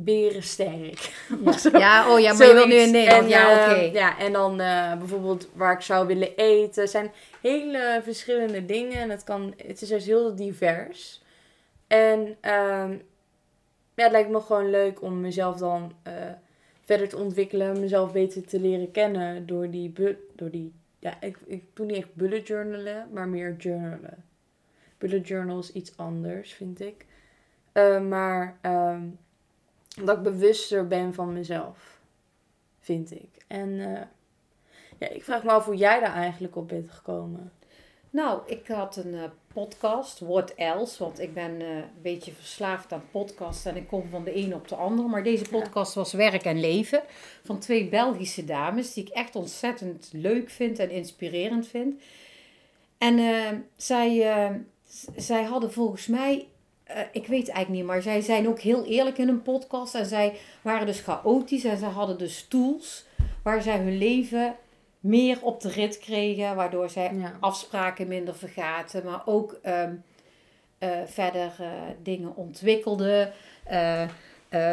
berensterk. 0.00 0.98
Zo. 1.58 1.78
Ja, 1.78 2.12
oh 2.12 2.20
ja, 2.20 2.32
maar 2.32 2.46
je 2.46 2.52
wil 2.52 2.66
nu 2.66 2.74
in. 2.74 2.90
Nederland. 2.90 3.22
En, 3.22 3.28
ja, 3.28 3.66
eh, 3.66 3.70
oké. 3.70 3.98
ja, 3.98 4.18
en 4.18 4.32
dan 4.32 4.60
eh, 4.60 4.98
bijvoorbeeld 4.98 5.48
waar 5.52 5.72
ik 5.72 5.80
zou 5.80 6.06
willen 6.06 6.36
eten. 6.36 6.82
Het 6.82 6.90
zijn 6.90 7.10
hele 7.42 8.00
verschillende 8.02 8.64
dingen. 8.64 8.96
En 8.96 9.10
het, 9.10 9.24
kan, 9.24 9.54
het 9.66 9.82
is 9.82 9.88
dus 9.88 10.06
heel 10.06 10.34
divers. 10.34 11.22
En 11.86 12.36
ehm, 12.40 12.90
ja, 13.94 14.02
het 14.02 14.12
lijkt 14.12 14.30
me 14.30 14.40
gewoon 14.40 14.70
leuk 14.70 15.02
om 15.02 15.20
mezelf 15.20 15.56
dan 15.56 15.92
eh, 16.02 16.12
verder 16.84 17.08
te 17.08 17.16
ontwikkelen. 17.16 17.80
Mezelf 17.80 18.12
beter 18.12 18.46
te 18.46 18.60
leren 18.60 18.90
kennen 18.90 19.46
door 19.46 19.70
die... 19.70 19.92
Door 20.34 20.50
die 20.50 20.72
ja, 21.00 21.20
ik, 21.20 21.38
ik 21.46 21.64
doe 21.74 21.86
niet 21.86 21.96
echt 21.96 22.14
bullet 22.14 22.46
journalen, 22.46 23.08
maar 23.12 23.28
meer 23.28 23.56
journalen. 23.56 24.24
Bullet 24.98 25.28
journal 25.28 25.58
is 25.58 25.72
iets 25.72 25.96
anders, 25.96 26.52
vind 26.52 26.80
ik. 26.80 27.06
Eh, 27.72 28.00
maar 28.00 28.58
ehm, 28.60 29.02
dat 30.06 30.16
ik 30.16 30.22
bewuster 30.22 30.86
ben 30.86 31.14
van 31.14 31.32
mezelf, 31.32 32.00
vind 32.80 33.10
ik. 33.10 33.44
En 33.46 33.80
eh, 33.80 34.02
ja, 34.98 35.08
ik 35.08 35.24
vraag 35.24 35.44
me 35.44 35.50
af 35.50 35.64
hoe 35.64 35.76
jij 35.76 36.00
daar 36.00 36.14
eigenlijk 36.14 36.56
op 36.56 36.68
bent 36.68 36.90
gekomen. 36.90 37.52
Nou, 38.10 38.40
ik 38.46 38.66
had 38.66 38.96
een 38.96 39.14
eh, 39.14 39.22
podcast, 39.52 40.18
What 40.18 40.54
Else, 40.54 41.02
want 41.02 41.20
ik 41.20 41.34
ben 41.34 41.60
eh, 41.60 41.68
een 41.76 41.84
beetje 42.02 42.32
verslaafd 42.32 42.92
aan 42.92 43.04
podcasts 43.10 43.64
en 43.64 43.76
ik 43.76 43.88
kom 43.88 44.08
van 44.10 44.24
de 44.24 44.36
een 44.36 44.54
op 44.54 44.68
de 44.68 44.74
andere. 44.74 45.08
Maar 45.08 45.22
deze 45.22 45.48
podcast 45.48 45.94
was 45.94 46.12
Werk 46.12 46.42
en 46.42 46.60
Leven 46.60 47.02
van 47.44 47.58
twee 47.58 47.88
Belgische 47.88 48.44
dames 48.44 48.94
die 48.94 49.04
ik 49.04 49.12
echt 49.12 49.36
ontzettend 49.36 50.10
leuk 50.12 50.50
vind 50.50 50.78
en 50.78 50.90
inspirerend 50.90 51.66
vind. 51.66 52.00
En 52.98 53.18
zij, 53.76 54.26
zij 55.16 55.44
hadden 55.44 55.72
volgens 55.72 56.06
mij, 56.06 56.48
eh, 56.88 57.00
ik 57.12 57.26
weet 57.26 57.48
eigenlijk 57.48 57.68
niet, 57.68 57.84
maar 57.84 58.02
zij 58.02 58.20
zijn 58.20 58.48
ook 58.48 58.60
heel 58.60 58.84
eerlijk 58.84 59.18
in 59.18 59.28
een 59.28 59.42
podcast. 59.42 59.94
En 59.94 60.06
zij 60.06 60.36
waren 60.62 60.86
dus 60.86 61.00
chaotisch 61.00 61.64
en 61.64 61.78
zij 61.78 61.88
hadden 61.88 62.18
dus 62.18 62.46
tools 62.48 63.04
waar 63.42 63.62
zij 63.62 63.76
hun 63.78 63.98
leven 63.98 64.54
meer 65.00 65.38
op 65.42 65.60
de 65.60 65.68
rit 65.68 65.98
kregen, 65.98 66.56
waardoor 66.56 66.90
zij 66.90 67.14
Ja. 67.14 67.32
afspraken 67.40 68.08
minder 68.08 68.34
vergaten, 68.34 69.04
maar 69.04 69.22
ook 69.24 69.58
ehm, 69.62 69.94
eh, 70.78 70.90
verder 71.06 71.52
eh, 71.58 71.70
dingen 72.02 72.36
ontwikkelden. 72.36 73.32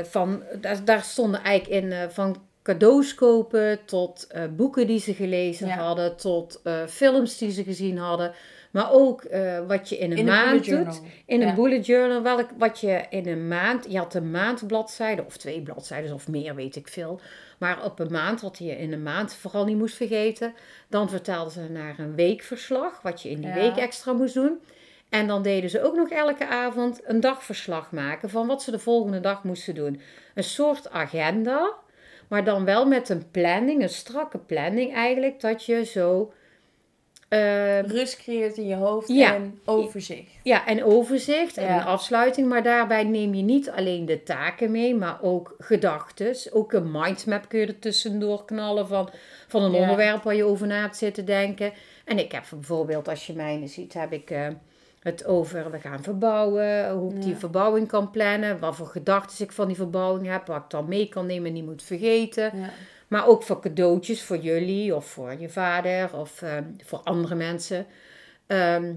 Van, 0.04 0.44
daar, 0.62 0.86
daar 0.86 1.02
stonden 1.04 1.44
eigenlijk 1.44 1.84
in 1.84 2.12
van 2.12 2.36
cadeaus 2.62 3.16
kopen 3.16 3.86
tot 3.86 4.28
boeken 4.56 4.88
die 4.88 5.00
ze 5.00 5.14
gelezen 5.14 5.68
Ja. 5.68 5.76
hadden, 5.78 6.16
tot 6.18 6.62
films 6.88 7.38
die 7.38 7.52
ze 7.52 7.64
gezien 7.64 7.98
hadden. 7.98 8.34
Maar 8.76 8.92
ook 8.92 9.24
eh, 9.24 9.60
wat 9.68 9.90
je 9.90 9.98
in 9.98 10.12
een 10.12 10.18
In 10.18 10.26
maand 10.26 10.66
doet. 10.66 11.02
In 11.26 11.42
een 11.42 11.56
bullet 11.56 11.86
journal, 11.86 12.22
welk, 12.22 12.50
wat 12.58 12.80
je 12.80 13.06
in 13.10 13.28
een 13.28 13.48
maand, 13.48 13.92
je 13.92 13.98
had 13.98 14.14
een 14.14 14.32
maandbladzijde 14.32 15.26
of 15.26 15.38
twee 15.38 15.62
bladzijden 15.62 16.14
of 16.14 16.28
meer, 16.28 16.56
weet 16.56 16.76
ik 16.76 16.88
veel. 16.88 17.20
Maar 17.58 17.84
op 17.84 18.00
een 18.00 18.12
maand, 18.12 18.42
wat 18.42 18.58
je 18.58 18.78
in 18.78 18.94
een 18.94 19.04
maand 19.04 19.34
vooral 19.34 19.66
niet 19.66 19.78
moest 19.78 19.96
vergeten. 19.96 20.54
Dan 20.90 21.10
vertelden 21.10 21.52
ze 21.52 21.70
naar 21.70 21.96
een 22.00 22.16
weekverslag, 22.16 23.02
wat 23.02 23.22
je 23.22 23.30
in 23.30 23.42
die 23.42 23.50
Ja. 23.50 23.56
week 23.56 23.76
extra 23.76 24.14
moest 24.14 24.34
doen. 24.34 24.60
En 25.10 25.28
dan 25.28 25.42
deden 25.42 25.70
ze 25.70 25.84
ook 25.84 25.96
nog 25.96 26.10
elke 26.10 26.48
avond 26.48 27.02
een 27.04 27.20
dagverslag 27.20 27.92
maken 27.92 28.30
van 28.30 28.48
wat 28.48 28.64
ze 28.64 28.72
de 28.72 28.80
volgende 28.80 29.20
dag 29.20 29.44
moesten 29.44 29.76
doen. 29.76 30.02
Een 30.34 30.44
soort 30.44 30.90
agenda, 30.90 31.74
maar 32.28 32.44
dan 32.44 32.66
wel 32.66 32.88
met 32.88 33.10
een 33.10 33.32
planning, 33.32 33.82
een 33.82 33.90
strakke 33.90 34.38
planning 34.38 34.94
eigenlijk, 34.94 35.40
dat 35.40 35.66
je 35.66 35.86
zo... 35.86 36.34
eh, 37.28 37.80
Rust 37.82 38.18
creëert 38.18 38.58
in 38.58 38.68
je 38.68 38.76
hoofd 38.76 39.08
Ja. 39.08 39.34
en 39.36 39.60
overzicht. 39.66 40.32
ja, 40.44 40.66
en 40.68 40.84
overzicht 40.84 41.58
en 41.58 41.74
een 41.74 41.84
afsluiting. 41.84 42.48
Maar 42.48 42.64
daarbij 42.64 43.04
neem 43.04 43.34
je 43.34 43.42
niet 43.44 43.70
alleen 43.70 44.06
de 44.06 44.24
taken 44.24 44.72
mee, 44.72 44.96
maar 44.96 45.18
ook 45.22 45.56
gedachten. 45.60 46.36
Ook 46.52 46.74
een 46.74 46.92
mindmap 46.92 47.50
kun 47.50 47.60
je 47.60 47.66
er 47.68 47.80
tussendoor 47.80 48.46
knallen 48.46 48.88
van, 48.88 49.10
van 49.48 49.64
een 49.64 49.72
Ja. 49.72 49.80
onderwerp 49.80 50.24
waar 50.24 50.36
je 50.36 50.44
over 50.44 50.68
na 50.68 50.82
hebt 50.82 50.98
zitten 50.98 51.26
denken. 51.26 51.74
En 52.06 52.20
ik 52.20 52.32
heb 52.32 52.44
bijvoorbeeld, 52.50 53.08
als 53.08 53.28
je 53.28 53.34
mijne 53.34 53.68
ziet, 53.68 53.94
heb 53.94 54.12
ik 54.14 54.30
eh, 54.32 54.48
het 55.00 55.26
over 55.26 55.72
we 55.72 55.80
gaan 55.80 56.04
verbouwen, 56.04 56.90
hoe 56.92 57.14
ik 57.14 57.22
die 57.22 57.36
verbouwing 57.36 57.88
kan 57.88 58.12
plannen, 58.12 58.60
wat 58.60 58.76
voor 58.76 58.88
gedachten 58.88 59.46
ik 59.46 59.52
van 59.52 59.68
die 59.68 59.76
verbouwing 59.76 60.28
heb, 60.28 60.48
wat 60.48 60.58
ik 60.58 60.70
dan 60.70 60.88
mee 60.88 61.10
kan 61.10 61.26
nemen 61.26 61.48
en 61.48 61.54
niet 61.54 61.66
moet 61.66 61.84
vergeten. 61.84 62.52
Maar 63.08 63.28
ook 63.28 63.44
voor 63.44 63.60
cadeautjes 63.62 64.24
voor 64.24 64.38
jullie 64.38 64.96
of 64.96 65.06
voor 65.06 65.36
je 65.40 65.50
vader 65.50 66.18
of 66.18 66.42
ehm, 66.42 66.64
voor 66.84 67.00
andere 67.04 67.36
mensen. 67.36 67.86
Ehm, 68.48 68.94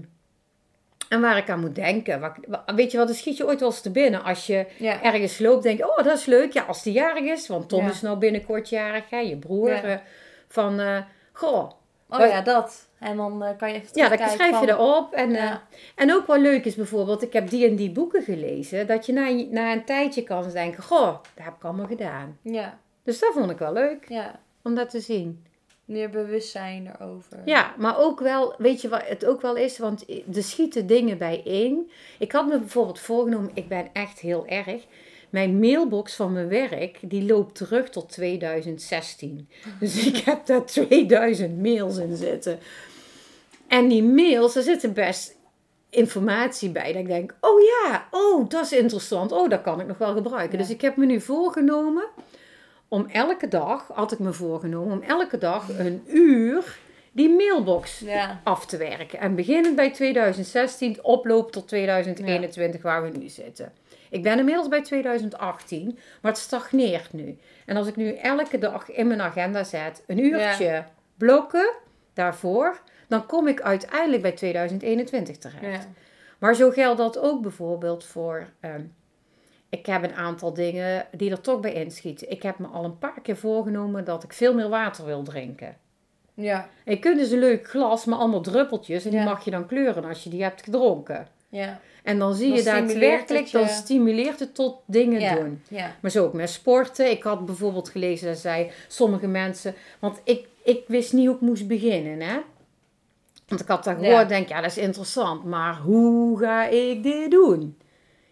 en 1.09 1.21
waar 1.21 1.37
ik 1.37 1.49
aan 1.49 1.59
moet 1.59 1.75
denken. 1.75 2.19
Wat, 2.19 2.33
weet 2.75 2.91
je 2.91 2.97
wat, 2.97 3.07
dan 3.07 3.15
schiet 3.15 3.37
je 3.37 3.45
ooit 3.45 3.59
wel 3.59 3.69
eens 3.69 3.81
te 3.81 3.91
binnen. 3.91 4.23
Als 4.23 4.47
je 4.47 4.65
Ja. 4.77 5.03
ergens 5.03 5.39
loopt, 5.39 5.63
denk 5.63 5.77
je, 5.77 5.89
oh 5.97 6.03
dat 6.03 6.17
is 6.17 6.25
leuk. 6.25 6.53
Ja, 6.53 6.63
als 6.63 6.83
die 6.83 6.93
jarig 6.93 7.23
is, 7.23 7.47
want 7.47 7.69
Tom 7.69 7.83
Ja. 7.83 7.89
is 7.89 8.01
nou 8.01 8.17
binnenkort 8.17 8.69
jarig, 8.69 9.09
hè, 9.09 9.19
je 9.19 9.37
broer. 9.37 9.69
Ja. 9.69 9.81
eh, 9.83 9.97
van, 10.47 10.79
eh, 10.79 10.97
goh, 11.31 11.71
Oh 12.11 12.19
ja, 12.19 12.41
dat. 12.41 12.87
En 12.99 13.17
dan 13.17 13.43
eh, 13.43 13.57
kan 13.57 13.69
je 13.69 13.75
even 13.75 13.89
ja, 13.93 14.09
dan 14.09 14.29
schrijf 14.29 14.59
je 14.59 14.67
erop. 14.69 15.13
En, 15.13 15.35
en 15.95 16.13
ook 16.13 16.27
wel 16.27 16.39
leuk 16.39 16.65
is 16.65 16.75
bijvoorbeeld, 16.75 17.21
ik 17.21 17.33
heb 17.33 17.49
die 17.49 17.67
en 17.67 17.75
die 17.75 17.91
boeken 17.91 18.23
gelezen. 18.23 18.87
Dat 18.87 19.05
je 19.05 19.13
na, 19.13 19.29
na 19.49 19.71
een 19.73 19.85
tijdje 19.85 20.23
kan 20.23 20.49
denken, 20.51 20.83
goh, 20.83 21.07
dat 21.35 21.43
heb 21.45 21.53
ik 21.55 21.63
allemaal 21.63 21.85
gedaan. 21.87 22.37
Ja, 22.41 22.79
Dus 23.09 23.19
dat 23.19 23.33
vond 23.33 23.51
ik 23.51 23.57
wel 23.57 23.73
leuk, 23.73 24.05
ja. 24.09 24.39
om 24.61 24.75
dat 24.75 24.89
te 24.89 24.99
zien. 24.99 25.43
Meer 25.85 26.09
bewustzijn 26.09 26.91
erover. 26.99 27.41
Ja, 27.45 27.75
maar 27.77 27.99
ook 27.99 28.19
wel, 28.19 28.55
weet 28.57 28.81
je 28.81 28.89
wat 28.89 29.01
het 29.05 29.25
ook 29.25 29.41
wel 29.41 29.55
is? 29.55 29.77
Want 29.77 30.05
er 30.35 30.43
schieten 30.43 30.87
dingen 30.87 31.17
bijeen. 31.17 31.91
Ik 32.19 32.31
had 32.31 32.47
me 32.47 32.59
bijvoorbeeld 32.59 32.99
voorgenomen, 32.99 33.51
ik 33.53 33.67
ben 33.67 33.89
echt 33.93 34.19
heel 34.19 34.47
erg. 34.47 34.85
Mijn 35.29 35.59
mailbox 35.59 36.15
van 36.15 36.33
mijn 36.33 36.47
werk, 36.47 36.99
die 37.01 37.25
loopt 37.25 37.55
terug 37.55 37.89
tot 37.89 38.09
2016. 38.09 39.49
Dus 39.79 40.05
ik 40.05 40.17
heb 40.17 40.45
daar 40.45 40.65
2000 40.65 41.61
mails 41.61 41.97
in 41.97 42.15
zitten. 42.15 42.59
En 43.67 43.87
die 43.87 44.03
mails, 44.03 44.55
er 44.55 44.63
zitten 44.63 44.93
best 44.93 45.35
informatie 45.89 46.69
bij. 46.69 46.93
Dat 46.93 47.01
ik 47.01 47.07
denk, 47.07 47.35
oh 47.41 47.61
ja, 47.61 48.07
oh, 48.11 48.49
dat 48.49 48.65
is 48.65 48.71
interessant. 48.71 49.31
Oh, 49.31 49.49
dat 49.49 49.61
kan 49.61 49.79
ik 49.79 49.87
nog 49.87 49.97
wel 49.97 50.13
gebruiken. 50.13 50.57
Ja. 50.57 50.63
Dus 50.63 50.73
ik 50.73 50.81
heb 50.81 50.97
me 50.97 51.05
nu 51.05 51.21
voorgenomen 51.21 52.07
om 52.89 53.07
elke 53.11 53.47
dag, 53.47 53.87
had 53.93 54.11
ik 54.11 54.19
me 54.19 54.33
voorgenomen, 54.33 54.93
om 54.93 55.01
elke 55.01 55.37
dag 55.37 55.79
een 55.79 56.03
uur 56.07 56.77
die 57.11 57.29
mailbox 57.29 57.99
Ja. 57.99 58.39
af 58.43 58.65
te 58.65 58.77
werken. 58.77 59.19
En 59.19 59.35
beginnend 59.35 59.75
bij 59.75 59.91
2016, 59.91 61.03
oploop 61.03 61.51
tot 61.51 61.67
2021, 61.67 62.81
waar 62.81 63.03
we 63.11 63.17
nu 63.17 63.27
zitten. 63.29 63.71
Ik 64.09 64.23
ben 64.23 64.39
inmiddels 64.39 64.67
bij 64.67 64.81
2018, 64.81 65.99
maar 66.21 66.31
het 66.31 66.41
stagneert 66.41 67.13
nu. 67.13 67.37
En 67.65 67.77
als 67.77 67.87
ik 67.87 67.95
nu 67.95 68.13
elke 68.15 68.57
dag 68.57 68.91
in 68.91 69.07
mijn 69.07 69.21
agenda 69.21 69.63
zet, 69.63 70.03
een 70.07 70.19
uurtje 70.23 70.83
blokken 71.17 71.69
daarvoor, 72.13 72.79
dan 73.07 73.25
kom 73.25 73.47
ik 73.47 73.61
uiteindelijk 73.61 74.21
bij 74.21 74.31
2021 74.31 75.37
terecht. 75.37 75.87
Maar 76.39 76.55
zo 76.55 76.69
geldt 76.69 76.97
dat 76.97 77.17
ook 77.19 77.41
bijvoorbeeld 77.41 78.05
voor. 78.05 78.47
ehm, 78.59 78.81
ik 79.69 79.85
heb 79.85 80.03
een 80.03 80.13
aantal 80.15 80.53
dingen 80.53 81.05
die 81.11 81.31
er 81.31 81.41
toch 81.41 81.59
bij 81.59 81.73
inschieten. 81.73 82.31
Ik 82.31 82.43
heb 82.43 82.59
me 82.59 82.67
al 82.67 82.83
een 82.83 82.97
paar 82.97 83.21
keer 83.21 83.37
voorgenomen 83.37 84.05
dat 84.05 84.23
ik 84.23 84.33
veel 84.33 84.53
meer 84.53 84.69
water 84.69 85.05
wil 85.05 85.23
drinken. 85.23 85.77
Ja. 86.33 86.69
Je 86.85 86.99
kunt 86.99 87.17
dus 87.19 87.31
een 87.31 87.39
leuk 87.39 87.69
glas 87.69 88.05
met 88.05 88.19
allemaal 88.19 88.41
druppeltjes 88.41 89.03
en 89.05 89.09
die 89.11 89.19
Ja. 89.19 89.25
mag 89.25 89.45
je 89.45 89.51
dan 89.51 89.65
kleuren 89.67 90.05
als 90.05 90.23
je 90.23 90.29
die 90.29 90.43
hebt 90.43 90.63
gedronken. 90.63 91.27
Ja. 91.49 91.79
En 92.03 92.19
dan 92.19 92.33
zie 92.35 92.47
Dan 92.47 92.55
je 92.55 92.61
stimuleert 92.61 92.89
daadwerkelijk, 92.99 93.45
je- 93.45 93.57
dan 93.57 93.67
stimuleert 93.67 94.39
het 94.39 94.55
tot 94.55 94.75
dingen 94.85 95.19
Ja. 95.21 95.35
doen. 95.35 95.61
Ja. 95.69 95.95
Maar 96.01 96.11
zo 96.11 96.25
ook 96.25 96.33
met 96.33 96.49
sporten. 96.49 97.09
Ik 97.11 97.23
had 97.23 97.45
bijvoorbeeld 97.45 97.89
gelezen 97.89 98.27
dat 98.27 98.37
zei 98.37 98.71
sommige 98.87 99.27
mensen, 99.27 99.73
want 99.99 100.21
ik, 100.23 100.47
ik 100.63 100.83
wist 100.87 101.13
niet 101.13 101.25
hoe 101.25 101.35
ik 101.35 101.41
moest 101.41 101.67
beginnen, 101.67 102.19
hè. 102.21 102.39
Want 103.47 103.61
ik 103.61 103.67
had 103.67 103.83
daar 103.83 103.95
gehoord, 103.95 104.11
Ja. 104.21 104.23
denk 104.25 104.49
ja, 104.49 104.61
dat 104.61 104.69
is 104.71 104.77
interessant, 104.77 105.43
maar 105.43 105.77
hoe 105.77 106.39
ga 106.39 106.67
ik 106.67 107.03
dit 107.03 107.31
doen? 107.31 107.77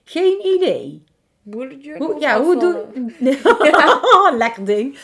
Geen 0.04 0.46
idee. 0.56 1.04
Bullet 1.50 1.84
journal 1.84 2.12
Hoe, 2.12 2.20
ja, 2.22 2.42
hoe 2.42 2.60
doe 2.60 2.86
afvallen? 3.20 4.38
Lekker 4.38 4.66
ding. 4.66 4.98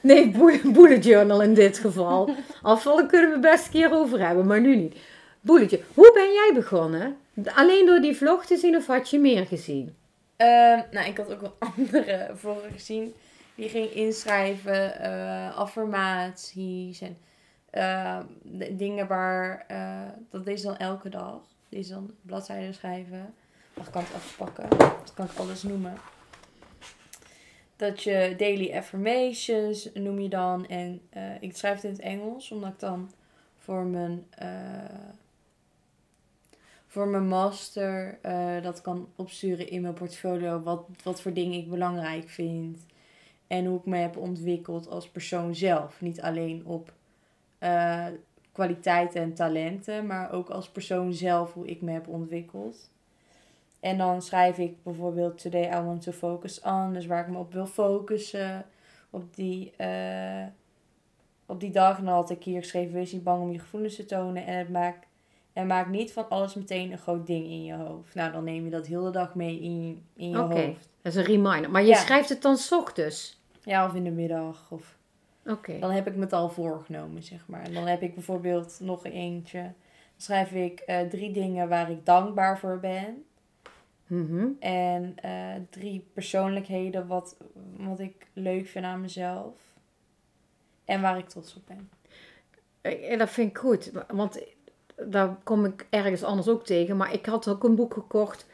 Nee, 0.00 0.30
bu- 0.30 0.72
bullet 0.72 1.04
journal 1.04 1.42
in 1.42 1.54
dit 1.54 1.78
geval. 1.78 2.30
Afvallen 2.62 3.06
kunnen 3.06 3.30
we 3.30 3.38
best 3.38 3.64
een 3.66 3.70
keer 3.72 3.92
over 3.92 4.26
hebben, 4.26 4.46
maar 4.46 4.60
nu 4.60 4.76
niet. 4.76 4.96
Journal. 5.40 5.80
Hoe 5.94 6.10
ben 6.14 6.32
jij 6.32 6.50
begonnen? 6.54 7.16
Alleen 7.54 7.86
door 7.86 8.00
die 8.00 8.16
vlog 8.16 8.46
te 8.46 8.56
zien 8.56 8.76
of 8.76 8.86
had 8.86 9.10
je 9.10 9.18
meer 9.18 9.46
gezien? 9.46 9.96
Ehm, 10.36 10.80
nou, 10.90 11.08
ik 11.08 11.16
had 11.16 11.32
ook 11.32 11.40
wel 11.40 11.56
andere 11.76 12.30
vloggen 12.34 12.70
gezien. 12.72 13.14
Die 13.54 13.68
ging 13.68 13.90
inschrijven, 13.90 15.00
eh, 15.00 15.56
affirmaties 15.56 17.00
en 17.00 17.16
de- 18.42 18.76
dingen 18.76 19.06
waar... 19.06 19.64
eh, 19.68 20.00
dat 20.30 20.46
is 20.46 20.62
dan 20.62 20.76
elke 20.76 21.08
dag. 21.08 21.40
Die 21.68 21.78
is 21.78 21.88
dan 21.88 22.10
bladzijden 22.22 22.74
schrijven. 22.74 23.34
Ik 23.78 23.90
kan 23.90 24.02
het 24.02 24.14
even 24.14 24.36
pakken. 24.36 24.68
Dat 24.78 25.12
kan 25.14 25.24
ik 25.26 25.36
alles 25.36 25.62
noemen. 25.62 25.94
Dat 27.76 28.02
je 28.02 28.34
daily 28.36 28.76
affirmations 28.76 29.90
noem 29.94 30.20
je 30.20 30.28
dan. 30.28 30.66
En 30.66 31.00
eh, 31.10 31.42
ik 31.42 31.56
schrijf 31.56 31.74
het 31.74 31.84
in 31.84 31.90
het 31.90 32.00
Engels, 32.00 32.50
omdat 32.50 32.72
ik 32.72 32.78
dan 32.78 33.10
voor 33.58 33.84
mijn... 33.84 34.26
eh, 34.30 34.48
voor 36.86 37.08
mijn 37.08 37.28
master 37.28 38.18
eh, 38.22 38.62
dat 38.62 38.80
kan 38.80 39.08
opsturen 39.16 39.68
in 39.68 39.80
mijn 39.80 39.94
portfolio. 39.94 40.62
Wat, 40.62 40.86
wat 41.02 41.20
voor 41.20 41.32
dingen 41.32 41.58
ik 41.58 41.70
belangrijk 41.70 42.28
vind. 42.28 42.86
En 43.46 43.66
hoe 43.66 43.78
ik 43.78 43.84
me 43.84 43.96
heb 43.96 44.16
ontwikkeld 44.16 44.88
als 44.88 45.08
persoon 45.08 45.54
zelf. 45.54 46.00
Niet 46.00 46.20
alleen 46.20 46.66
op 46.66 46.92
kwaliteiten 48.52 49.22
en 49.22 49.34
talenten, 49.34 50.06
maar 50.06 50.32
ook 50.32 50.48
als 50.48 50.68
persoon 50.68 51.12
zelf 51.12 51.52
hoe 51.52 51.66
ik 51.66 51.80
me 51.80 51.92
heb 51.92 52.08
ontwikkeld. 52.08 52.90
En 53.80 53.98
dan 53.98 54.22
schrijf 54.22 54.58
ik 54.58 54.82
bijvoorbeeld 54.82 55.38
Today 55.42 55.78
I 55.78 55.80
want 55.82 56.02
to 56.02 56.12
focus 56.12 56.60
on. 56.60 56.92
Dus 56.92 57.06
waar 57.06 57.20
ik 57.26 57.28
me 57.32 57.38
op 57.38 57.52
wil 57.52 57.66
focussen. 57.66 58.64
Op 59.10 59.34
die, 59.36 59.72
eh, 59.76 60.44
op 61.46 61.60
die 61.60 61.70
dag. 61.70 61.98
En 61.98 62.04
dan 62.04 62.14
had 62.14 62.30
ik 62.30 62.42
hier 62.44 62.60
geschreven, 62.60 62.94
wees 62.94 63.12
niet 63.12 63.22
bang 63.24 63.42
om 63.42 63.52
je 63.52 63.58
gevoelens 63.58 63.96
te 63.96 64.04
tonen. 64.04 64.46
En 64.46 64.58
het 64.58 64.68
maakt 64.68 65.06
en 65.52 65.66
maak 65.66 65.88
niet 65.88 66.12
van 66.12 66.28
alles 66.28 66.54
meteen 66.54 66.92
een 66.92 66.98
groot 66.98 67.26
ding 67.26 67.46
in 67.46 67.64
je 67.64 67.74
hoofd. 67.74 68.14
Nou, 68.14 68.32
dan 68.32 68.44
neem 68.44 68.64
je 68.64 68.70
dat 68.70 68.86
heel 68.86 69.02
de 69.04 69.10
dag 69.10 69.34
mee 69.34 69.60
in 69.60 69.86
je, 69.86 69.96
in 70.16 70.28
je 70.30 70.36
hoofd. 70.36 70.88
dat 71.02 71.12
is 71.12 71.14
een 71.14 71.24
reminder. 71.24 71.70
Maar 71.70 71.82
je 71.82 71.88
Ja. 71.88 71.94
schrijft 71.96 72.28
het 72.28 72.42
dan 72.42 72.56
's 72.56 72.72
ochtends? 72.72 73.40
Ja, 73.64 73.86
of 73.86 73.94
in 73.94 74.04
de 74.04 74.10
middag. 74.10 74.66
Of 74.70 74.96
Oké. 75.46 75.78
dan 75.78 75.90
heb 75.90 76.06
ik 76.06 76.14
me 76.14 76.20
het 76.20 76.32
al 76.32 76.48
voorgenomen, 76.48 77.22
zeg 77.22 77.46
maar. 77.46 77.62
En 77.62 77.74
dan 77.74 77.86
heb 77.86 78.02
ik 78.02 78.14
bijvoorbeeld 78.14 78.78
nog 78.80 79.04
eentje. 79.04 79.60
Dan 79.62 79.72
schrijf 80.16 80.52
ik 80.52 80.80
eh, 80.80 81.00
drie 81.00 81.32
dingen 81.32 81.68
waar 81.68 81.90
ik 81.90 82.06
dankbaar 82.06 82.58
voor 82.58 82.78
ben. 82.80 83.24
Mhm. 84.08 84.46
En 84.60 85.12
eh, 85.16 85.54
drie 85.70 86.08
persoonlijkheden 86.12 87.06
wat, 87.06 87.36
wat 87.76 88.00
ik 88.00 88.26
leuk 88.32 88.66
vind 88.66 88.84
aan 88.84 89.00
mezelf. 89.00 89.54
En 90.84 91.00
waar 91.00 91.18
ik 91.18 91.28
trots 91.28 91.56
op 91.56 91.62
ben. 91.66 91.90
Eh, 92.80 93.18
Dat 93.18 93.30
vind 93.30 93.50
ik 93.50 93.58
goed, 93.58 93.92
want 94.08 94.42
daar 94.96 95.36
kom 95.42 95.64
ik 95.64 95.86
ergens 95.90 96.22
anders 96.22 96.48
ook 96.48 96.64
tegen. 96.64 96.96
Maar 96.96 97.12
ik 97.12 97.26
had 97.26 97.48
ook 97.48 97.64
een 97.64 97.74
boek 97.74 97.92
gekocht 97.92 98.46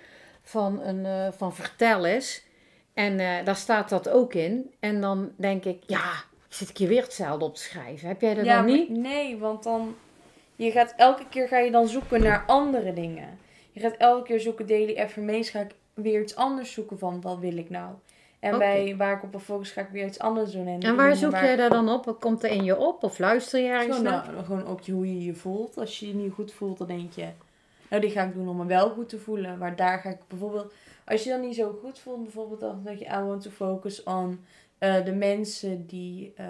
van, 0.42 0.80
een, 0.80 1.06
eh, 1.06 1.32
van 1.32 1.54
Vertel 1.54 2.04
eens. 2.04 2.46
En 2.92 3.44
daar 3.44 3.56
staat 3.56 3.88
dat 3.88 4.08
ook 4.08 4.34
in. 4.34 4.75
En 4.80 5.00
dan 5.00 5.32
denk 5.37 5.64
ik, 5.64 5.82
ja, 5.87 6.12
zit 6.49 6.68
ik 6.68 6.76
hier 6.76 6.88
weer 6.88 7.02
hetzelfde 7.02 7.44
op 7.44 7.54
te 7.54 7.62
schrijven. 7.62 8.08
Heb 8.08 8.20
jij 8.20 8.34
dat 8.34 8.44
ja, 8.44 8.56
dan 8.56 8.66
niet? 8.66 8.88
nee, 8.88 9.38
want 9.38 9.62
dan... 9.62 9.94
Je 10.56 10.70
gaat 10.70 10.94
elke 10.96 11.28
keer 11.28 11.49
ga 11.49 11.58
je 11.58 11.70
dan 11.70 11.88
zoeken 11.88 12.23
naar 12.23 12.44
andere 12.46 12.92
dingen. 12.92 13.38
Je 13.74 13.80
gaat 13.80 13.96
elke 13.96 14.26
keer 14.26 14.40
zoeken, 14.40 14.66
daily 14.66 14.98
affirmations, 14.98 15.50
ga 15.50 15.60
ik 15.60 15.74
weer 15.94 16.20
iets 16.20 16.36
anders 16.36 16.72
zoeken 16.72 16.98
van 16.98 17.20
wat 17.20 17.38
wil 17.38 17.56
ik 17.56 17.70
nou. 17.70 17.94
En 18.40 18.58
bij 18.58 18.96
waar 18.96 19.16
ik 19.16 19.22
op 19.22 19.34
een 19.34 19.40
focus 19.40 19.70
ga 19.70 19.80
ik 19.80 19.88
weer 19.88 20.06
iets 20.06 20.18
anders 20.18 20.52
doen. 20.52 20.66
En, 20.66 20.80
En 20.80 20.96
waar 20.96 21.16
zoek 21.16 21.32
jij 21.32 21.56
daar 21.56 21.70
dan 21.70 21.88
op? 21.88 22.16
Komt 22.20 22.44
er 22.44 22.50
in 22.50 22.64
je 22.64 22.78
op? 22.78 23.02
Of 23.02 23.18
luister 23.18 23.60
je 23.60 23.68
ergens 23.68 24.00
naar? 24.00 24.32
nou, 24.32 24.44
gewoon 24.44 24.66
op 24.66 24.80
je, 24.80 24.92
hoe 24.92 25.06
je 25.06 25.24
je 25.24 25.34
voelt. 25.34 25.78
Als 25.78 26.00
je 26.00 26.06
je 26.06 26.14
niet 26.14 26.32
goed 26.32 26.52
voelt, 26.52 26.78
dan 26.78 26.86
denk 26.86 27.12
je... 27.12 27.28
Nou, 27.90 28.02
die 28.02 28.10
ga 28.10 28.22
ik 28.22 28.34
doen 28.34 28.48
om 28.48 28.56
me 28.56 28.66
wel 28.66 28.90
goed 28.90 29.08
te 29.08 29.18
voelen. 29.18 29.58
Maar 29.58 29.76
daar 29.76 29.98
ga 29.98 30.08
ik 30.08 30.18
bijvoorbeeld... 30.28 30.72
Als 31.04 31.24
je 31.24 31.30
dan 31.30 31.40
niet 31.40 31.54
zo 31.54 31.78
goed 31.82 31.98
voelt, 31.98 32.22
bijvoorbeeld 32.22 32.60
dan 32.60 32.80
dat 32.84 32.98
je... 32.98 33.04
I 33.04 33.20
want 33.20 33.42
to 33.42 33.50
focus 33.50 34.02
on 34.02 34.44
eh, 34.78 35.04
de 35.04 35.12
mensen 35.12 35.86
die 35.86 36.32
eh, 36.36 36.46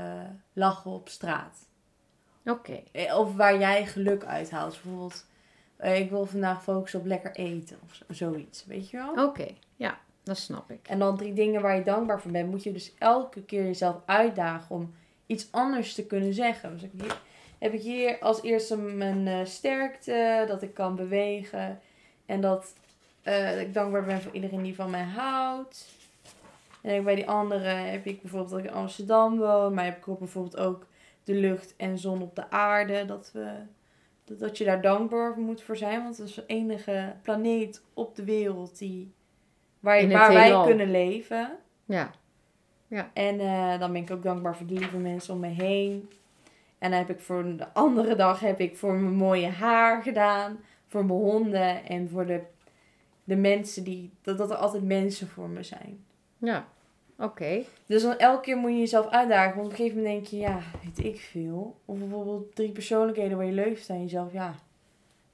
lachen 0.53 0.91
op 0.91 1.09
straat. 1.09 1.69
Oké. 2.45 2.83
Eh, 2.93 3.19
Of 3.19 3.37
waar 3.37 3.59
jij 3.59 3.87
geluk 3.87 4.25
uithaalt. 4.25 4.81
Bijvoorbeeld, 4.83 5.27
eh, 5.77 5.99
ik 6.01 6.11
wil 6.11 6.27
vandaag 6.27 6.63
focussen 6.63 7.01
op 7.01 7.07
lekker 7.07 7.33
eten. 7.35 7.79
Of 7.85 7.95
zo- 7.95 8.05
zoiets, 8.09 8.65
weet 8.67 8.91
je 8.91 8.97
wel? 8.97 9.27
Oké, 9.27 9.47
ja, 9.77 9.99
dat 10.23 10.37
snap 10.39 10.71
ik. 10.71 10.89
En 10.89 10.99
dan 10.99 11.17
drie 11.17 11.33
dingen 11.33 11.63
waar 11.63 11.77
je 11.77 11.83
dankbaar 11.83 12.21
voor 12.21 12.31
bent. 12.31 12.51
Moet 12.51 12.63
je 12.63 12.73
dus 12.73 12.93
elke 12.99 13.43
keer 13.43 13.65
jezelf 13.65 13.97
uitdagen 14.07 14.75
om 14.77 14.95
iets 15.27 15.49
anders 15.51 15.95
te 15.95 16.07
kunnen 16.07 16.35
zeggen. 16.35 16.73
Dus 16.73 16.83
ik 16.83 16.91
hier, 17.01 17.17
heb 17.59 17.73
ik 17.73 17.83
hier 17.83 18.19
als 18.21 18.43
eerste 18.43 18.77
mijn 18.77 19.27
eh, 19.27 19.45
sterkte. 19.45 20.45
Dat 20.49 20.63
ik 20.63 20.75
kan 20.75 20.97
bewegen. 20.97 21.81
En 22.27 22.41
dat 22.41 22.75
eh, 23.23 23.61
ik 23.61 23.75
dankbaar 23.75 24.05
ben 24.05 24.23
voor 24.23 24.33
iedereen 24.33 24.63
die 24.63 24.75
van 24.75 24.91
mij 24.91 25.03
houdt. 25.05 25.87
En 26.83 27.05
bij 27.05 27.15
die 27.15 27.29
andere 27.29 27.69
heb 27.69 28.07
ik 28.07 28.21
bijvoorbeeld 28.23 28.51
dat 28.51 28.59
ik 28.59 28.65
in 28.67 28.73
Amsterdam 28.73 29.39
woon. 29.39 29.75
Maar 29.75 29.85
heb 29.85 29.97
ik 29.97 30.09
ook 30.09 30.19
bijvoorbeeld 30.19 30.57
ook 30.57 30.87
de 31.25 31.35
lucht 31.35 31.75
en 31.77 31.99
zon 31.99 32.23
op 32.23 32.37
de 32.37 32.51
aarde. 32.51 33.05
Dat 33.05 33.31
we 33.33 33.51
dat, 34.25 34.39
dat 34.39 34.59
je 34.59 34.65
daar 34.65 34.81
dankbaar 34.81 35.39
moet 35.39 35.63
voor 35.63 35.77
zijn. 35.77 36.03
Want 36.03 36.19
het 36.19 36.29
is 36.29 36.35
de 36.35 36.47
enige 36.47 37.15
planeet 37.23 37.83
op 37.95 38.17
de 38.17 38.25
wereld 38.25 38.79
die, 38.79 39.13
waar, 39.81 40.09
waar 40.09 40.33
wij 40.33 40.63
kunnen 40.65 40.91
leven. 40.91 41.59
Ja. 42.89 43.11
En 43.13 43.41
eh, 43.41 43.79
dan 43.79 43.93
ben 43.93 44.03
ik 44.03 44.11
ook 44.11 44.23
dankbaar 44.23 44.57
voor 44.57 44.67
de 44.67 44.75
lieve 44.75 44.97
mensen 44.97 45.35
om 45.35 45.41
me 45.41 45.49
heen. 45.49 46.11
En 46.79 46.91
dan 46.91 46.99
heb 46.99 47.11
ik 47.11 47.21
voor 47.21 47.57
de 47.57 47.73
andere 47.73 48.15
dag 48.15 48.41
heb 48.41 48.61
ik 48.61 48.77
voor 48.77 48.95
mijn 48.95 49.15
mooie 49.15 49.49
haar 49.49 50.03
gedaan. 50.03 50.59
Voor 50.87 51.05
mijn 51.05 51.19
honden 51.19 51.85
en 51.85 52.09
voor 52.09 52.27
de, 52.27 52.41
de 53.25 53.37
mensen 53.37 53.85
die... 53.85 54.11
Dat, 54.23 54.39
dat 54.39 54.51
er 54.51 54.57
altijd 54.57 54.85
mensen 54.85 55.29
voor 55.29 55.49
me 55.49 55.63
zijn. 55.63 56.05
Ja. 56.39 56.69
Oké. 57.19 57.63
Dus 57.87 58.03
dan 58.03 58.19
elke 58.19 58.43
keer 58.43 58.57
moet 58.57 58.71
je 58.71 58.79
jezelf 58.79 59.09
uitdagen. 59.09 59.55
Want 59.55 59.67
op 59.67 59.71
een 59.71 59.77
gegeven 59.77 59.97
moment 59.97 60.15
denk 60.15 60.27
je, 60.27 60.37
ja, 60.37 60.61
weet 60.83 61.05
ik 61.05 61.21
veel. 61.21 61.77
Of 61.85 61.99
bijvoorbeeld 61.99 62.55
drie 62.55 62.73
persoonlijkheden 62.73 63.37
waar 63.37 63.47
je 63.47 63.53
leuk 63.53 63.75
vindt 63.75 63.91
aan 63.91 64.03
jezelf. 64.03 64.33
Ja. 64.33 64.55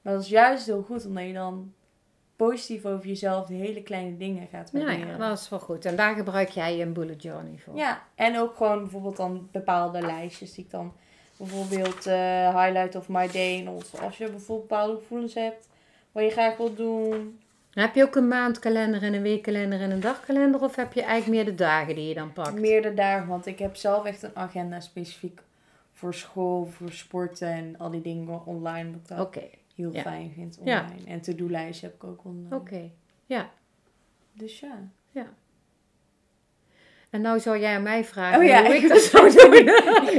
Maar 0.02 0.12
dat 0.12 0.22
is 0.22 0.28
juist 0.28 0.66
heel 0.66 0.82
goed. 0.82 1.06
Omdat 1.06 1.24
je 1.24 1.32
dan 1.32 1.72
positief 2.36 2.84
over 2.84 3.06
jezelf 3.06 3.46
de 3.46 3.54
hele 3.54 3.82
kleine 3.82 4.16
dingen 4.16 4.46
gaat 4.46 4.70
waarderen. 4.72 5.06
ja, 5.06 5.28
dat 5.28 5.38
is 5.38 5.48
wel 5.48 5.58
goed. 5.58 5.84
En 5.84 5.96
daar 5.96 6.14
gebruik 6.14 6.48
jij 6.48 6.80
een 6.80 6.92
bullet 6.92 7.22
journal 7.22 7.54
voor. 7.64 7.76
Ja, 7.76 8.02
en 8.14 8.38
ook 8.38 8.56
gewoon 8.56 8.80
bijvoorbeeld 8.80 9.16
dan 9.16 9.48
bepaalde 9.52 10.00
lijstjes 10.00 10.54
die 10.54 10.64
ik 10.64 10.70
dan 10.70 10.92
bijvoorbeeld 11.36 12.06
eh, 12.06 12.62
highlight 12.62 12.96
of 12.96 13.08
my 13.08 13.28
day. 13.28 13.66
Of 13.66 14.00
als 14.00 14.18
je 14.18 14.30
bijvoorbeeld 14.30 14.68
bepaalde 14.68 14.96
gevoelens 14.96 15.34
hebt 15.34 15.68
wat 16.12 16.24
je 16.24 16.30
graag 16.30 16.56
wilt 16.56 16.76
doen. 16.76 17.40
Heb 17.70 17.94
je 17.94 18.02
ook 18.02 18.14
een 18.14 18.28
maandkalender 18.28 19.02
en 19.02 19.14
een 19.14 19.22
weekkalender 19.22 19.80
en 19.80 19.90
een 19.90 20.00
dagkalender? 20.00 20.62
Of 20.62 20.76
heb 20.76 20.92
je 20.92 21.02
eigenlijk 21.02 21.44
meer 21.44 21.54
de 21.56 21.62
dagen 21.62 21.94
die 21.94 22.08
je 22.08 22.14
dan 22.14 22.32
pakt? 22.32 22.60
Meerdere 22.60 22.94
dagen, 22.94 23.28
want 23.28 23.46
ik 23.46 23.58
heb 23.58 23.76
zelf 23.76 24.04
echt 24.04 24.22
een 24.22 24.36
agenda 24.36 24.80
specifiek 24.80 25.40
voor 25.92 26.14
school, 26.14 26.66
voor 26.66 26.92
sporten 26.92 27.48
en 27.48 27.78
al 27.78 27.90
die 27.90 28.00
dingen 28.00 28.46
online. 28.46 28.90
Wat 28.90 29.26
ik 29.26 29.34
dat 29.34 29.44
heel 29.74 29.92
ja. 29.92 30.00
fijn 30.00 30.32
vind 30.34 30.58
Ja. 30.64 30.80
online. 30.80 31.06
En 31.10 31.20
to-do-lijstje 31.20 31.86
heb 31.86 31.94
ik 31.94 32.04
ook 32.04 32.24
online. 32.24 32.54
oké. 32.56 32.90
Ja. 33.26 33.50
Dus 34.32 34.60
ja. 34.60 35.26
En 37.10 37.20
nou 37.20 37.40
zou 37.40 37.58
jij 37.58 37.74
aan 37.74 37.82
mij 37.82 38.04
vragen 38.04 38.38
Oh 38.38 38.44
ja, 38.46 38.64
hoe 38.64 38.74
ik 38.82 38.88
dat 38.88 39.00
zou 39.02 39.32
doen. 39.34 39.54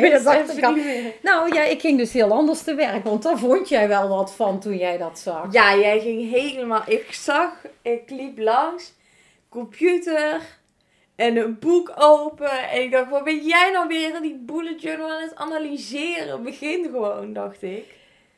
Ik 0.03 0.23
dat 0.23 0.57
ik 0.57 0.63
al. 0.63 0.71
niet 0.73 0.85
meer. 0.85 1.13
Nou 1.21 1.53
ja, 1.53 1.63
ik 1.63 1.81
ging 1.81 1.97
dus 1.97 2.13
heel 2.13 2.31
anders 2.31 2.61
te 2.61 2.75
werk. 2.75 3.03
Want 3.03 3.23
daar 3.23 3.37
vond 3.37 3.69
jij 3.69 3.87
wel 3.87 4.07
wat 4.09 4.33
van 4.33 4.59
toen 4.59 4.77
jij 4.77 4.97
dat 4.97 5.19
zag. 5.19 5.53
Ja, 5.53 5.75
jij 5.77 5.99
ging 5.99 6.31
helemaal. 6.31 6.83
Ik 6.85 7.13
zag, 7.13 7.53
ik 7.81 8.09
liep 8.09 8.37
langs, 8.39 8.93
computer 9.49 10.41
en 11.15 11.37
een 11.37 11.59
boek 11.59 11.91
open. 11.95 12.69
En 12.69 12.81
ik 12.81 12.91
dacht, 12.91 13.09
wat 13.09 13.23
ben 13.23 13.45
jij 13.45 13.71
nou 13.71 13.87
weer 13.87 14.21
die 14.21 14.41
bullet 14.45 14.81
journal 14.81 15.09
aan 15.11 15.21
het 15.21 15.35
analyseren? 15.35 16.43
Begin 16.43 16.83
gewoon, 16.83 17.33
dacht 17.33 17.63
ik. 17.63 17.85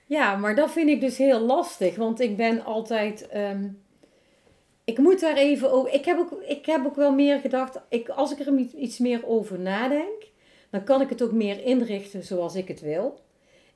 Ja, 0.06 0.36
maar 0.36 0.56
dat 0.56 0.72
vind 0.72 0.90
ik 0.90 1.02
dus 1.02 1.18
heel 1.18 1.40
lastig. 1.40 1.96
Want 1.96 2.20
ik 2.20 2.38
ben 2.38 2.64
altijd. 2.66 3.28
ehm, 3.28 3.64
ik 4.84 4.98
moet 4.98 5.20
daar 5.20 5.36
even 5.38 5.72
over. 5.72 5.94
Ik 5.94 6.06
heb 6.06 6.18
ook, 6.18 6.42
ik 6.48 6.66
heb 6.66 6.86
ook 6.86 6.96
wel 6.96 7.12
meer 7.14 7.40
gedacht. 7.40 7.80
Ik, 7.90 8.10
als 8.10 8.32
ik 8.32 8.40
er 8.40 8.54
iets- 8.76 8.98
meer 8.98 9.26
over 9.28 9.60
nadenk, 9.60 10.24
dan 10.70 10.84
kan 10.84 11.02
ik 11.02 11.10
het 11.10 11.22
ook 11.24 11.32
meer 11.32 11.64
inrichten 11.64 12.24
zoals 12.24 12.56
ik 12.56 12.68
het 12.68 12.82
wil. 12.82 13.20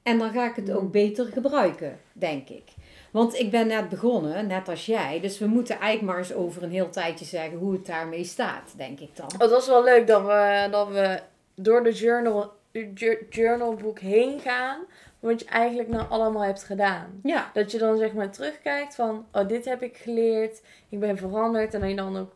En 0.03 0.17
dan 0.17 0.31
ga 0.31 0.49
ik 0.49 0.55
het 0.55 0.67
Mm. 0.67 0.75
ook 0.75 0.91
beter 0.91 1.25
gebruiken, 1.25 1.99
denk 2.13 2.49
ik. 2.49 2.63
Want 3.11 3.39
ik 3.39 3.51
ben 3.51 3.67
net 3.67 3.89
begonnen, 3.89 4.47
net 4.47 4.69
als 4.69 4.85
jij. 4.85 5.19
Dus 5.21 5.39
we 5.39 5.45
moeten 5.47 5.79
eigenlijk 5.79 6.11
maar 6.11 6.17
eens 6.17 6.33
over 6.33 6.63
een 6.63 6.71
heel 6.71 6.89
tijdje 6.89 7.25
zeggen 7.25 7.57
hoe 7.57 7.71
het 7.73 7.85
daarmee 7.85 8.23
staat, 8.23 8.73
denk 8.77 8.99
ik 8.99 9.15
dan. 9.15 9.25
Oh, 9.33 9.39
dat 9.39 9.49
was 9.49 9.67
wel 9.67 9.83
leuk 9.83 10.07
dat 10.07 10.21
we, 10.25 10.67
dat 10.71 10.87
we 10.87 11.19
door 11.55 11.83
de 11.83 11.91
journal, 11.91 12.51
jour- 12.93 13.25
journalboek 13.29 13.99
heen 13.99 14.39
gaan. 14.39 14.79
Wat 15.19 15.39
je 15.39 15.45
eigenlijk 15.45 15.89
nou 15.89 16.09
allemaal 16.09 16.43
hebt 16.43 16.63
gedaan. 16.63 17.19
Ja, 17.23 17.51
Dat 17.53 17.71
je 17.71 17.77
dan 17.77 17.97
zeg 17.97 18.13
maar 18.13 18.31
terugkijkt 18.31 18.95
van, 18.95 19.25
oh 19.31 19.47
dit 19.47 19.65
heb 19.65 19.81
ik 19.81 19.97
geleerd, 19.97 20.61
ik 20.89 20.99
ben 20.99 21.17
veranderd. 21.17 21.73
En 21.73 21.79
dat 21.79 21.89
je 21.89 21.95
dan 21.95 22.17
ook 22.17 22.35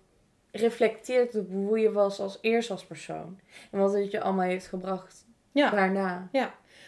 reflecteert 0.52 1.36
op 1.36 1.52
hoe 1.52 1.80
je 1.80 1.92
was 1.92 2.20
als 2.20 2.38
eerst 2.42 2.72
als 2.72 2.86
persoon. 2.86 3.40
En 3.72 3.80
wat 3.80 3.94
het 3.94 4.12
je 4.12 4.22
allemaal 4.22 4.46
heeft 4.46 4.68
gebracht 4.68 5.26
ja. 5.52 5.70
daarna. 5.70 6.30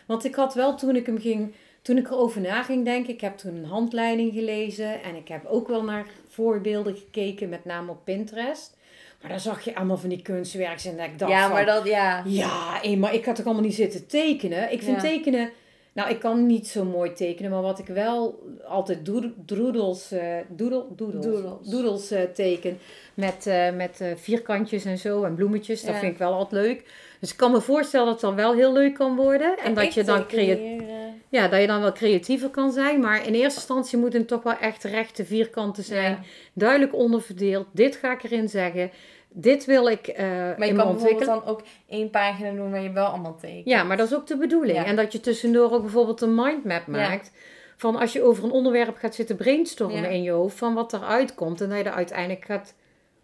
Want 0.08 0.26
ik 0.26 0.36
had 0.36 0.54
wel 0.54 0.76
toen 0.76 0.96
ik 0.96 1.06
hem 1.06 1.20
ging, 1.20 1.54
toen 1.82 1.98
ik 1.98 2.08
erover 2.08 2.42
na 2.42 2.64
ging 2.64 2.86
denken, 2.86 3.14
ik 3.14 3.22
heb 3.22 3.38
toen 3.38 3.56
een 3.56 3.66
handleiding 3.66 4.34
gelezen 4.34 5.04
en 5.04 5.16
ik 5.16 5.28
heb 5.28 5.46
ook 5.46 5.68
wel 5.68 5.84
naar 5.84 6.06
voorbeelden 6.28 6.96
gekeken, 6.96 7.50
met 7.50 7.66
name 7.66 7.92
op 7.92 8.04
Pinterest. 8.04 8.78
Maar 9.22 9.32
daar 9.32 9.40
zag 9.40 9.62
je 9.62 9.76
allemaal 9.76 9.98
van 9.98 10.10
die 10.10 10.22
kunstwerks 10.22 10.86
en 10.86 10.98
dat 10.98 11.06
ik 11.06 11.20
dacht 11.20 11.32
ja, 11.32 11.44
van, 11.44 11.52
maar 11.52 11.66
dat, 11.66 11.86
ja. 11.86 12.24
ja, 12.26 12.80
maar 12.98 13.14
ik 13.14 13.26
had 13.26 13.36
toch 13.36 13.46
allemaal 13.46 13.64
niet 13.64 13.76
zitten 13.76 14.08
tekenen. 14.08 14.72
Ik 14.72 14.82
vind 14.82 15.02
Ja. 15.02 15.10
tekenen, 15.10 15.52
nou 15.94 16.10
ik 16.10 16.20
kan 16.20 16.46
niet 16.46 16.68
zo 16.68 16.84
mooi 16.86 17.14
tekenen, 17.14 17.52
maar 17.52 17.62
wat 17.62 17.80
ik 17.80 17.88
wel 17.88 18.44
altijd 18.68 19.06
doodles, 19.46 20.12
eh, 20.12 20.36
doodle, 20.50 20.86
doodles, 20.96 21.26
Doodles. 21.26 21.68
doodles, 21.70 22.12
eh, 22.12 22.22
teken 22.34 22.78
met, 23.14 23.48
eh, 23.48 23.72
met 23.76 24.02
eh, 24.02 24.08
vierkantjes 24.16 24.86
en 24.86 24.98
zo 24.98 25.24
en 25.24 25.36
bloemetjes, 25.36 25.82
dat 25.84 25.96
vind 25.96 26.12
ik 26.12 26.18
wel 26.18 26.34
altijd 26.34 26.66
leuk. 26.66 26.84
Dus 27.20 27.32
ik 27.32 27.38
kan 27.38 27.52
me 27.52 27.62
voorstellen 27.62 28.06
dat 28.06 28.16
het 28.16 28.24
dan 28.24 28.36
wel 28.36 28.54
heel 28.54 28.74
leuk 28.74 28.94
kan 28.94 29.16
worden 29.16 29.58
en 29.58 29.74
dat 29.74 29.94
je 29.94 30.04
dan 30.04 30.28
creatief 30.28 30.82
eh, 30.82 30.88
ja, 31.30 31.48
dat 31.48 31.62
je 31.62 31.68
dan 31.68 31.82
wel 31.82 31.92
creatiever 31.92 32.50
kan 32.50 32.72
zijn. 32.72 33.00
Maar 33.00 33.28
in 33.28 33.34
eerste 33.34 33.60
instantie 33.60 33.98
moeten 33.98 34.20
het 34.20 34.28
toch 34.28 34.44
wel 34.44 34.58
echt 34.58 34.84
rechte 34.84 35.26
vierkanten 35.26 35.84
zijn. 35.84 36.12
ja. 36.12 36.20
Duidelijk 36.54 36.96
onderverdeeld. 36.96 37.68
Dit 37.72 37.96
ga 37.96 38.12
ik 38.12 38.24
erin 38.24 38.50
zeggen. 38.50 38.92
Dit 39.36 39.66
wil 39.66 39.88
ik 39.88 40.08
eh 40.08 40.28
Maar 40.28 40.56
je 40.60 40.66
in 40.68 40.76
kan 40.76 40.88
ontwikkelen. 40.88 41.28
dan 41.28 41.46
ook 41.46 41.62
één 41.88 42.10
pagina 42.10 42.52
doen 42.52 42.72
waar 42.72 42.82
je 42.82 42.92
wel 42.92 43.06
allemaal 43.06 43.36
tekent. 43.36 43.66
Ja, 43.66 43.84
maar 43.84 43.98
dat 43.98 44.08
is 44.08 44.16
ook 44.16 44.28
de 44.28 44.38
bedoeling. 44.38 44.78
Ja. 44.78 44.86
En 44.86 44.96
dat 44.96 45.12
je 45.12 45.20
tussendoor 45.20 45.72
ook 45.72 45.82
bijvoorbeeld 45.82 46.22
een 46.22 46.36
mindmap 46.36 46.88
maakt. 46.88 47.32
Van 47.78 47.96
als 47.96 48.14
je 48.14 48.24
over 48.24 48.44
een 48.44 48.52
onderwerp 48.52 48.96
gaat 48.98 49.16
zitten 49.16 49.36
brainstormen 49.36 50.02
Ja. 50.02 50.08
in 50.08 50.24
je 50.24 50.32
hoofd. 50.32 50.58
Van 50.58 50.74
wat 50.74 50.94
eruit 50.94 51.36
komt. 51.36 51.62
En 51.62 51.70
dat 51.70 51.78
je 51.78 51.84
er 51.84 51.92
uiteindelijk 51.92 52.46
gaat 52.46 52.76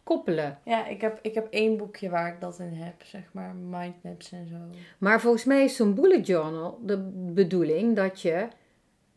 koppelen. 0.03 0.59
Ja, 0.65 0.87
ik 0.87 1.01
heb, 1.01 1.19
ik 1.21 1.33
heb 1.33 1.47
één 1.49 1.77
boekje 1.77 2.09
waar 2.09 2.27
ik 2.27 2.41
dat 2.41 2.59
in 2.59 2.73
heb, 2.73 2.93
zeg 3.03 3.21
maar, 3.31 3.55
mindmaps 3.55 4.31
en 4.31 4.47
zo. 4.47 4.79
Maar 4.97 5.21
volgens 5.21 5.43
mij 5.45 5.63
is 5.63 5.75
zo'n 5.75 5.93
bullet 5.93 6.27
journal 6.27 6.79
de 6.81 6.97
bedoeling 7.33 7.95
dat 7.95 8.21
je 8.21 8.47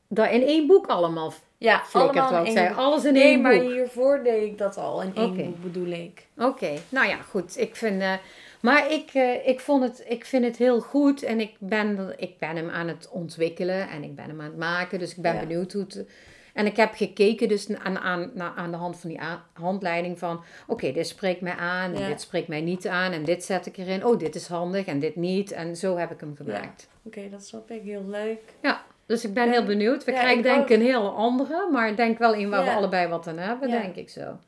dat 0.09 0.31
in 0.31 0.43
één 0.43 0.67
boek 0.67 0.87
allemaal 0.87 1.33
Ja, 1.63 1.83
allemaal 1.93 2.31
Wat 2.31 2.41
ik 2.41 2.47
in 2.47 2.53
zei. 2.53 2.67
één 2.67 2.75
boek. 2.75 2.85
Alles 2.85 3.05
in 3.05 3.13
Nee, 3.13 3.23
één 3.23 3.41
maar 3.41 3.59
boek. 3.59 3.71
hiervoor 3.73 4.23
deed 4.23 4.43
ik 4.43 4.59
dat 4.59 4.77
al 4.77 5.03
in 5.03 5.13
één 5.15 5.37
boek, 5.37 5.63
bedoel 5.63 5.87
ik. 5.91 6.27
Oké, 6.39 6.71
nou 6.89 7.09
ja, 7.09 7.17
goed. 7.17 7.59
Ik 7.59 7.77
vind, 7.77 8.01
eh, 8.03 8.13
maar 8.61 8.93
ik, 8.93 9.11
eh, 9.13 9.49
ik, 9.49 9.61
vond 9.61 9.83
het, 9.83 10.05
ik 10.09 10.25
vind 10.25 10.45
het 10.45 10.57
heel 10.57 10.81
goed 10.81 11.23
en 11.23 11.41
ik 11.41 11.55
ben, 11.59 12.15
ik 12.17 12.39
ben 12.39 12.57
hem 12.57 12.71
aan 12.71 12.89
het 12.89 13.09
ontwikkelen 13.11 13.89
en 13.89 14.03
ik 14.03 14.15
ben 14.15 14.25
hem 14.29 14.41
aan 14.41 14.47
het 14.47 14.57
maken. 14.57 14.99
Dus 14.99 15.11
ik 15.11 15.23
ben 15.23 15.35
Ja. 15.35 15.41
benieuwd 15.41 15.73
hoe 15.73 15.83
het... 15.83 16.07
En 16.55 16.67
ik 16.67 16.77
heb 16.77 16.95
gekeken 16.95 17.49
dus 17.49 17.69
aan, 17.79 17.99
aan, 17.99 18.41
aan 18.57 18.71
de 18.71 18.77
hand 18.77 18.99
van 18.99 19.11
die 19.11 19.21
handleiding 19.53 20.19
van... 20.19 20.43
Oké, 20.67 20.93
dit 20.93 21.07
spreekt 21.07 21.41
mij 21.41 21.55
aan 21.55 21.95
en 21.95 22.01
Ja. 22.01 22.07
dit 22.09 22.21
spreekt 22.21 22.49
mij 22.49 22.61
niet 22.61 22.89
aan 22.89 23.13
en 23.13 23.25
dit 23.25 23.45
zet 23.45 23.67
ik 23.67 23.77
erin. 23.77 24.05
Oh, 24.07 24.19
dit 24.19 24.35
is 24.35 24.47
handig 24.47 24.87
en 24.87 24.99
dit 24.99 25.17
niet. 25.17 25.53
En 25.53 25.77
zo 25.77 25.97
heb 25.97 26.11
ik 26.11 26.21
hem 26.21 26.37
gemaakt. 26.37 26.89
Oké, 27.03 27.29
dat 27.31 27.45
snap 27.45 27.71
ik. 27.71 27.83
Heel 27.83 28.05
leuk. 28.07 28.41
Ja, 28.63 28.83
dus 29.07 29.25
ik 29.25 29.35
ben 29.35 29.51
heel 29.51 29.65
benieuwd. 29.65 30.05
We 30.05 30.11
Ja, 30.13 30.17
krijgen 30.19 30.39
ik 30.39 30.45
denk 30.45 30.59
ook. 30.63 30.69
ik 30.71 30.77
een 30.77 30.83
heel 30.85 31.17
andere, 31.17 31.69
maar 31.73 31.89
ik 31.89 31.97
denk 31.97 32.19
wel 32.19 32.35
een 32.35 32.51
waar 32.51 32.63
we 32.65 32.71
Ja. 32.71 32.77
allebei 32.77 33.09
wat 33.09 33.27
aan 33.27 33.39
hebben, 33.39 33.69
Ja. 33.69 33.81
denk 33.81 33.95
ik 33.97 34.09
zo. 34.11 34.39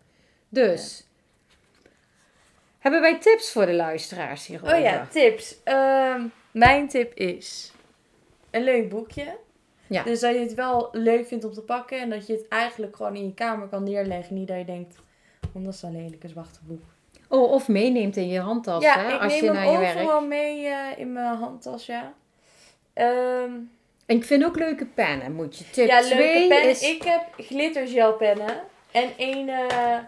Dus, 0.49 1.07
hebben 2.79 3.01
wij 3.01 3.19
tips 3.19 3.53
voor 3.53 3.67
de 3.67 3.73
luisteraars 3.75 4.47
hierover? 4.47 4.75
Oh 4.77 4.81
ja, 4.83 5.07
tips. 5.11 5.57
Ehm, 5.65 6.23
mijn 6.51 6.89
tip 6.89 7.15
is 7.15 7.73
een 8.51 8.63
leuk 8.63 8.89
boekje. 8.89 9.37
Ja. 9.87 10.03
Dus 10.03 10.21
dat 10.21 10.35
je 10.35 10.41
het 10.41 10.55
wel 10.55 10.89
leuk 10.93 11.27
vindt 11.27 11.45
om 11.45 11.53
te 11.53 11.61
pakken 11.61 12.01
en 12.01 12.11
dat 12.11 12.27
je 12.27 12.33
het 12.33 12.49
eigenlijk 12.49 12.97
gewoon 12.97 13.17
in 13.17 13.25
je 13.25 13.35
kamer 13.35 13.69
kan 13.69 13.83
neerleggen. 13.83 14.35
Niet 14.35 14.49
dat 14.49 14.57
je 14.59 14.65
denkt, 14.65 14.97
oh, 15.55 15.65
dat 15.65 15.75
is 15.75 15.83
een 15.83 15.93
lelijk, 15.93 16.25
boek. 16.63 16.83
Oh, 17.29 17.51
of 17.53 17.69
meeneemt 17.69 18.17
in 18.17 18.29
je 18.29 18.41
handtas, 18.41 18.83
ja, 18.83 18.99
hè, 18.99 19.15
ik 19.15 19.21
als 19.21 19.33
neem 19.33 19.43
je 19.43 19.47
hem 19.51 19.55
naar 19.65 19.73
je 19.73 19.79
werk. 19.79 19.99
overal 19.99 20.27
mee 20.27 20.67
eh, 20.67 20.99
in 20.99 21.13
mijn 21.13 21.37
handtas, 21.37 21.87
ja. 21.87 22.13
Ehm, 22.93 23.51
En 24.07 24.17
ik 24.17 24.25
vind 24.25 24.45
ook 24.45 24.57
leuke 24.59 24.87
pennen, 24.87 25.33
moet 25.33 25.59
je. 25.59 25.71
Tip 25.71 25.87
ja, 25.87 26.01
2 26.01 26.19
leuke 26.19 26.49
pennen. 26.49 26.71
is... 26.71 26.83
Ik 26.83 27.03
heb 27.03 27.23
glittergelpennen 27.37 28.61
en 28.91 29.11
een, 29.17 29.49
eh, 29.49 29.99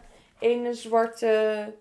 een 0.41 0.75
zwarte 0.75 1.75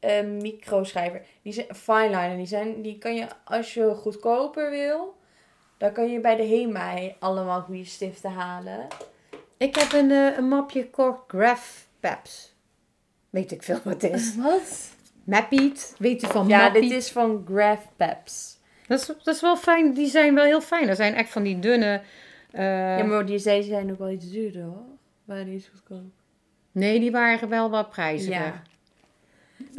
eh, 0.00 0.24
microschrijver. 0.24 1.22
Die 1.42 1.52
zijn 1.52 1.74
fineliner. 1.74 2.36
Die, 2.36 2.46
zijn, 2.46 2.82
die 2.82 2.98
kan 2.98 3.14
je, 3.14 3.26
als 3.44 3.74
je 3.74 3.94
goedkoper 3.94 4.70
wil, 4.70 5.16
dan 5.78 5.92
kan 5.92 6.10
je 6.10 6.20
bij 6.20 6.36
de 6.36 6.46
HEMA 6.46 7.12
allemaal 7.18 7.60
goede 7.60 7.84
stiften 7.84 8.30
halen. 8.30 8.86
Ik 9.56 9.76
heb 9.76 9.92
een, 9.92 10.10
eh, 10.10 10.36
een 10.36 10.48
mapje 10.48 10.80
gekocht, 10.80 11.20
Graph 11.26 11.86
Peps. 12.00 12.54
Weet 13.30 13.52
ik 13.52 13.62
veel 13.62 13.80
wat 13.84 14.02
het 14.02 14.12
is. 14.12 14.36
Wat? 14.36 14.90
Mappiet, 15.24 15.94
weet 15.98 16.20
je 16.20 16.26
van 16.26 16.48
Ja, 16.48 16.58
Mappiet? 16.62 16.82
dit 16.82 16.92
is 16.92 17.10
van 17.10 17.44
Graph 17.48 17.86
Peps. 17.96 18.55
Dat, 18.86 19.00
is, 19.00 19.06
dat 19.06 19.34
is 19.34 19.40
wel 19.40 19.56
fijn, 19.56 19.92
die 19.92 20.08
zijn 20.08 20.34
wel 20.34 20.44
heel 20.44 20.60
fijn. 20.60 20.86
Dat 20.86 20.96
zijn 20.96 21.14
echt 21.14 21.30
van 21.30 21.42
die 21.42 21.58
dunne... 21.58 22.00
eh, 22.50 22.98
ja, 22.98 23.04
maar 23.04 23.26
die 23.26 23.42
deze 23.42 23.68
zijn 23.68 23.90
ook 23.90 23.98
wel 23.98 24.10
iets 24.10 24.30
duurder 24.30 24.62
hoor. 24.62 24.84
Waren 25.24 25.44
die 25.44 25.54
iets 25.54 25.68
goedkoop? 25.68 26.10
Nee, 26.72 27.00
die 27.00 27.10
waren 27.10 27.48
wel 27.48 27.70
wat 27.70 27.90
prijziger. 27.90 28.34
Ja. 28.34 28.62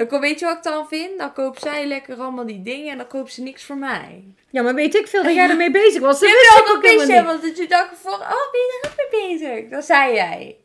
Dan 0.06 0.20
weet 0.20 0.39
je 0.39 0.46
wat 0.46 0.58
ik 0.58 0.63
dan 0.63 0.88
vind? 0.88 1.17
Dan 1.17 1.34
koopt 1.34 1.62
zij 1.62 1.86
lekker 1.88 2.17
allemaal 2.17 2.46
die 2.46 2.62
dingen 2.62 2.91
en 2.91 2.98
dan 2.98 3.08
koopt 3.08 3.34
ze 3.34 3.41
niks 3.41 3.63
voor 3.63 3.78
mij. 3.78 4.24
Ja, 4.50 4.62
maar 4.62 4.76
weet 4.76 4.96
ik 4.96 5.08
veel 5.08 5.24
dat 5.24 5.34
jij 5.34 5.50
ermee 5.50 5.72
bezig 5.72 6.02
was. 6.02 6.20
Dat 6.20 6.30
Je 6.30 6.36
wist 6.36 6.67
ik 6.70 6.76
ook 6.76 6.84
een 6.84 6.89
helemaal 6.89 7.06
beetje, 7.08 7.22
niet. 7.22 7.26
want 7.32 7.41
dat 7.41 7.58
je 7.58 7.67
dacht 7.67 7.98
voor, 7.98 8.12
oh, 8.12 8.52
ben 8.52 8.62
je 8.62 8.80
er 8.82 8.89
ook 8.89 9.12
mee 9.12 9.38
bezig? 9.38 9.70
Dat 9.70 9.86
zei 9.86 10.13
jij. 10.13 10.56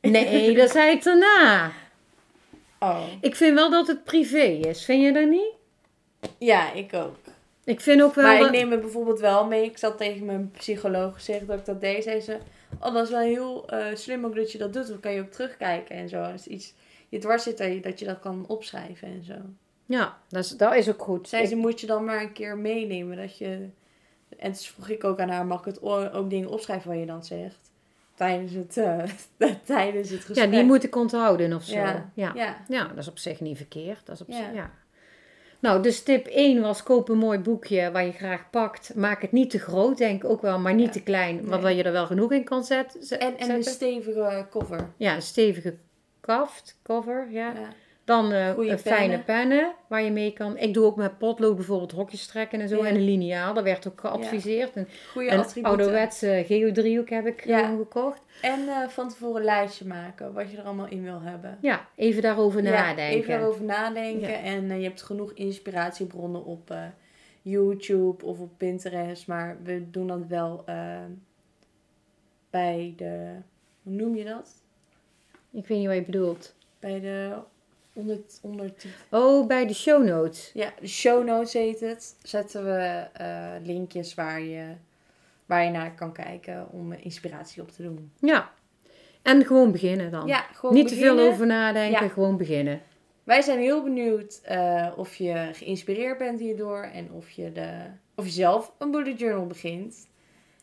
Nee, 0.00 0.54
dat 0.56 0.70
zei 0.70 0.90
ik 0.90 1.02
daarna. 1.02 1.72
Oh. 2.78 3.02
Ik 3.20 3.36
vind 3.36 3.54
wel 3.54 3.70
dat 3.70 3.86
het 3.86 4.04
privé 4.04 4.42
is. 4.42 4.84
Vind 4.84 5.02
je 5.02 5.12
dat 5.12 5.28
niet? 5.28 5.52
Ja, 6.38 6.72
ik 6.72 6.94
ook. 6.94 7.16
Ik 7.64 7.80
vind 7.80 8.02
ook 8.02 8.14
wel... 8.14 8.24
Maar 8.24 8.40
ik 8.40 8.50
neem 8.50 8.70
het 8.70 8.80
bijvoorbeeld 8.80 9.20
wel 9.20 9.46
mee. 9.46 9.64
Ik 9.64 9.78
zat 9.78 9.98
tegen 9.98 10.24
mijn 10.26 10.50
psycholoog 10.50 11.14
gezegd 11.14 11.46
dat 11.46 11.58
ik 11.58 11.64
dat 11.64 11.80
deed. 11.80 12.02
Zei 12.02 12.20
ze, 12.20 12.38
oh, 12.80 12.94
dat 12.94 13.04
is 13.04 13.10
wel 13.10 13.20
heel 13.20 13.68
eh, 13.68 13.94
slim 13.94 14.24
ook 14.24 14.34
dat 14.34 14.52
je 14.52 14.58
dat 14.58 14.72
doet. 14.72 14.88
Dan 14.88 15.00
kan 15.00 15.12
je 15.12 15.20
ook 15.20 15.30
terugkijken 15.30 15.96
en 15.96 16.08
zo. 16.08 16.22
Als 16.22 16.46
iets 16.46 16.74
je 17.08 17.18
dwars 17.18 17.42
zit, 17.42 17.82
dat 17.82 17.98
je, 17.98 18.04
dat 18.04 18.20
kan 18.20 18.44
opschrijven 18.48 19.08
en 19.08 19.24
zo. 19.24 19.34
Ja, 19.86 20.18
dat 20.28 20.44
is, 20.44 20.50
dat 20.50 20.74
is 20.74 20.88
ook 20.88 21.02
goed. 21.02 21.28
Zei 21.28 21.42
Ik- 21.42 21.48
ze, 21.48 21.56
moet 21.56 21.80
je 21.80 21.86
dan 21.86 22.04
maar 22.04 22.20
een 22.20 22.32
keer 22.32 22.56
meenemen. 22.58 23.16
Dat 23.16 23.38
je... 23.38 23.68
En 24.38 24.52
toen 24.52 24.62
vroeg 24.62 24.88
ik 24.88 25.04
ook 25.04 25.18
aan 25.18 25.28
haar, 25.28 25.46
mag 25.46 25.58
ik 25.58 25.64
het 25.64 25.82
ook 26.12 26.30
dingen 26.30 26.48
opschrijven 26.48 26.90
wat 26.90 26.98
je 26.98 27.06
dan 27.06 27.24
zegt? 27.24 27.58
Tijdens 28.14 28.52
het, 28.52 28.76
eh, 28.76 29.02
tijdens 29.64 30.10
het 30.10 30.24
gesprek. 30.24 30.44
ja, 30.44 30.50
die 30.56 30.64
moet 30.64 30.84
ik 30.84 30.96
onthouden 30.96 31.52
of 31.52 31.62
zo. 31.64 31.74
Ja. 31.76 32.10
Ja. 32.14 32.32
Ja. 32.34 32.56
Ja, 32.68 32.88
dat 32.88 32.98
is 32.98 33.08
op 33.08 33.18
zich 33.18 33.40
niet 33.40 33.56
verkeerd. 33.56 34.06
Dat 34.06 34.14
is 34.14 34.20
op 34.20 34.28
Ja. 34.28 34.34
zich, 34.36 34.54
ja. 34.54 34.70
Nou, 35.64 35.82
dus 35.82 36.02
tip 36.02 36.26
1 36.26 36.60
was 36.60 36.82
koop 36.82 37.08
een 37.08 37.18
mooi 37.18 37.38
boekje 37.38 37.90
waar 37.92 38.04
je 38.04 38.12
graag 38.12 38.50
pakt. 38.50 38.94
Maak 38.94 39.22
het 39.22 39.32
niet 39.32 39.50
te 39.50 39.58
groot, 39.58 39.98
denk 39.98 40.22
ik 40.24 40.30
ook 40.30 40.42
wel, 40.42 40.58
maar 40.58 40.74
niet 40.74 40.86
Ja. 40.86 40.92
te 40.92 41.02
klein. 41.02 41.48
Nee. 41.48 41.76
Je 41.76 41.82
er 41.82 41.92
wel 41.92 42.06
genoeg 42.06 42.32
in 42.32 42.44
kan 42.44 42.64
zet- 42.64 42.96
zet- 43.00 43.20
En, 43.20 43.26
en 43.38 43.40
een 43.40 43.46
zetten. 43.62 43.72
stevige 43.72 44.46
cover. 44.50 44.88
Ja, 44.96 45.14
een 45.14 45.22
stevige 45.22 45.74
kaft, 46.20 46.78
cover, 46.82 47.26
ja. 47.30 47.52
Ja. 47.52 47.68
Dan 48.04 48.32
eh, 48.32 48.70
eh, 48.72 48.78
fijne 48.78 49.18
pennen. 49.18 49.72
waar 49.86 50.02
je 50.02 50.10
mee 50.10 50.32
kan. 50.32 50.58
Ik 50.58 50.74
doe 50.74 50.84
ook 50.84 50.96
met 50.96 51.18
potlood 51.18 51.56
bijvoorbeeld 51.56 51.92
hokjes 51.92 52.26
trekken 52.26 52.60
en 52.60 52.68
zo. 52.68 52.76
Ja. 52.76 52.84
En 52.88 52.94
een 52.94 53.04
liniaal, 53.04 53.54
dat 53.54 53.64
werd 53.64 53.88
ook 53.88 54.00
geadviseerd. 54.00 54.76
Een, 54.76 54.88
Goede 55.12 55.30
een 55.54 55.64
ouderwetse 55.64 56.44
geodriehoek 56.46 57.08
heb 57.10 57.26
ik 57.26 57.44
Ja. 57.44 57.58
gewoon 57.64 57.78
gekocht. 57.78 58.20
En 58.42 58.68
eh, 58.68 58.88
van 58.88 59.08
tevoren 59.08 59.36
een 59.36 59.44
lijstje 59.44 59.86
maken. 59.86 60.32
Wat 60.32 60.50
je 60.50 60.56
er 60.56 60.64
allemaal 60.64 60.88
in 60.88 61.02
wil 61.02 61.20
hebben. 61.20 61.58
Ja, 61.60 61.88
even 61.96 62.22
daarover 62.22 62.62
Ja, 62.62 62.70
nadenken. 62.70 63.16
even 63.16 63.30
daarover 63.30 63.64
nadenken. 63.64 64.42
En 64.42 64.70
eh, 64.70 64.78
je 64.78 64.84
hebt 64.84 65.02
genoeg 65.02 65.32
inspiratiebronnen 65.32 66.44
op 66.44 66.70
eh, 66.70 66.82
YouTube 67.42 68.24
of 68.24 68.38
op 68.40 68.50
Pinterest. 68.56 69.26
Maar 69.26 69.56
we 69.62 69.90
doen 69.90 70.06
dat 70.06 70.26
wel 70.28 70.62
eh, 70.66 70.98
bij 72.50 72.94
de... 72.96 73.30
Hoe 73.82 73.92
noem 73.92 74.16
je 74.16 74.24
dat? 74.24 74.62
Ik 75.50 75.66
weet 75.66 75.78
niet 75.78 75.86
wat 75.86 75.96
je 75.96 76.02
bedoelt. 76.02 76.54
Bij 76.78 77.00
de 77.00 77.32
onder, 77.94 78.18
onder 78.42 78.72
Oh, 79.10 79.46
bij 79.46 79.66
de 79.66 79.74
show 79.74 80.04
notes. 80.04 80.50
Ja, 80.54 80.72
de 80.80 80.86
show 80.88 81.24
notes 81.24 81.52
heet 81.52 81.80
het. 81.80 82.16
Zetten 82.22 82.64
we 82.64 83.06
eh, 83.12 83.50
linkjes 83.62 84.14
waar 84.14 84.40
je, 84.40 84.64
waar 85.46 85.64
je 85.64 85.70
naar 85.70 85.94
kan 85.94 86.12
kijken 86.12 86.68
om 86.70 86.92
inspiratie 86.92 87.62
op 87.62 87.70
te 87.70 87.82
doen. 87.82 88.12
Ja. 88.20 88.50
En 89.22 89.44
gewoon 89.44 89.72
beginnen 89.72 90.10
dan. 90.10 90.26
Ja, 90.26 90.40
gewoon 90.52 90.74
Niet 90.74 90.88
te 90.88 90.94
veel 90.94 91.18
over 91.18 91.46
nadenken, 91.46 92.02
Ja. 92.02 92.08
gewoon 92.08 92.36
beginnen. 92.36 92.80
Wij 93.24 93.42
zijn 93.42 93.58
heel 93.58 93.82
benieuwd 93.82 94.40
eh, 94.42 94.92
of 94.96 95.14
je 95.14 95.48
geïnspireerd 95.52 96.18
bent 96.18 96.40
hierdoor 96.40 96.82
en 96.82 97.12
of 97.12 97.30
je, 97.30 97.52
de, 97.52 97.70
of 98.14 98.24
je 98.24 98.30
zelf 98.30 98.72
een 98.78 98.90
bullet 98.90 99.18
journal 99.18 99.46
begint. 99.46 100.06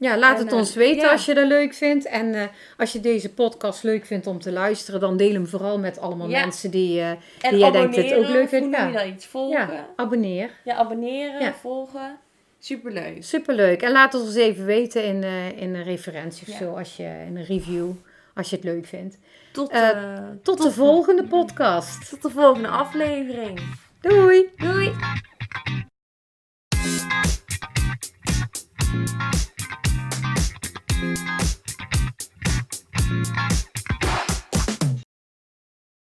Ja, 0.02 0.18
laat 0.18 0.38
En, 0.38 0.44
het 0.44 0.52
eh, 0.54 0.58
ons 0.60 0.74
weten 0.76 1.02
ja. 1.04 1.12
als 1.12 1.26
je 1.26 1.34
dat 1.34 1.48
leuk 1.48 1.74
vindt. 1.74 2.06
En 2.06 2.34
eh, 2.34 2.44
als 2.78 2.92
je 2.92 3.00
deze 3.00 3.34
podcast 3.34 3.84
leuk 3.84 4.06
vindt 4.06 4.28
om 4.28 4.40
te 4.40 4.52
luisteren, 4.52 5.00
dan 5.00 5.18
deel 5.18 5.34
hem 5.34 5.48
vooral 5.48 5.80
met 5.80 6.00
allemaal 6.00 6.30
Ja. 6.30 6.40
mensen 6.40 6.72
die, 6.72 7.00
eh, 7.00 7.10
En 7.10 7.18
Die 7.50 7.58
jij 7.58 7.72
denkt 7.72 7.96
het 7.96 8.06
ook 8.06 8.12
abonneren, 8.12 8.36
leuk 8.40 8.50
vindt, 8.50 8.76
je 8.78 8.82
ja. 8.82 8.92
dat 8.92 9.06
iets? 9.06 9.26
Volgen. 9.26 9.60
ja, 9.60 9.72
Ja, 9.74 9.86
abonneer. 9.96 10.50
abonneren, 10.66 11.42
Ja. 11.42 11.54
volgen. 11.54 12.18
Superleuk. 12.60 13.24
Superleuk. 13.24 13.82
En 13.82 13.92
laat 13.92 14.14
het 14.14 14.22
ons 14.22 14.36
even 14.36 14.66
weten 14.66 15.04
in, 15.06 15.24
eh, 15.24 15.62
in 15.62 15.76
een 15.76 15.84
referentie 15.84 16.48
of 16.48 16.58
zo, 16.58 16.76
als 16.78 16.96
je, 16.98 17.24
in 17.28 17.38
een 17.38 17.46
review, 17.46 17.90
als 18.36 18.50
je 18.50 18.56
het 18.56 18.66
leuk 18.66 18.86
vindt. 18.86 19.18
Tot, 19.52 19.70
Eh, 19.72 19.90
eh, 19.90 20.24
Tot 20.44 20.62
de 20.62 20.72
volgende 20.72 21.24
podcast. 21.24 22.10
tot 22.10 22.22
de 22.22 22.30
volgende 22.30 22.68
aflevering. 22.68 23.60
Doei! 24.02 24.50
Doei! 24.58 24.92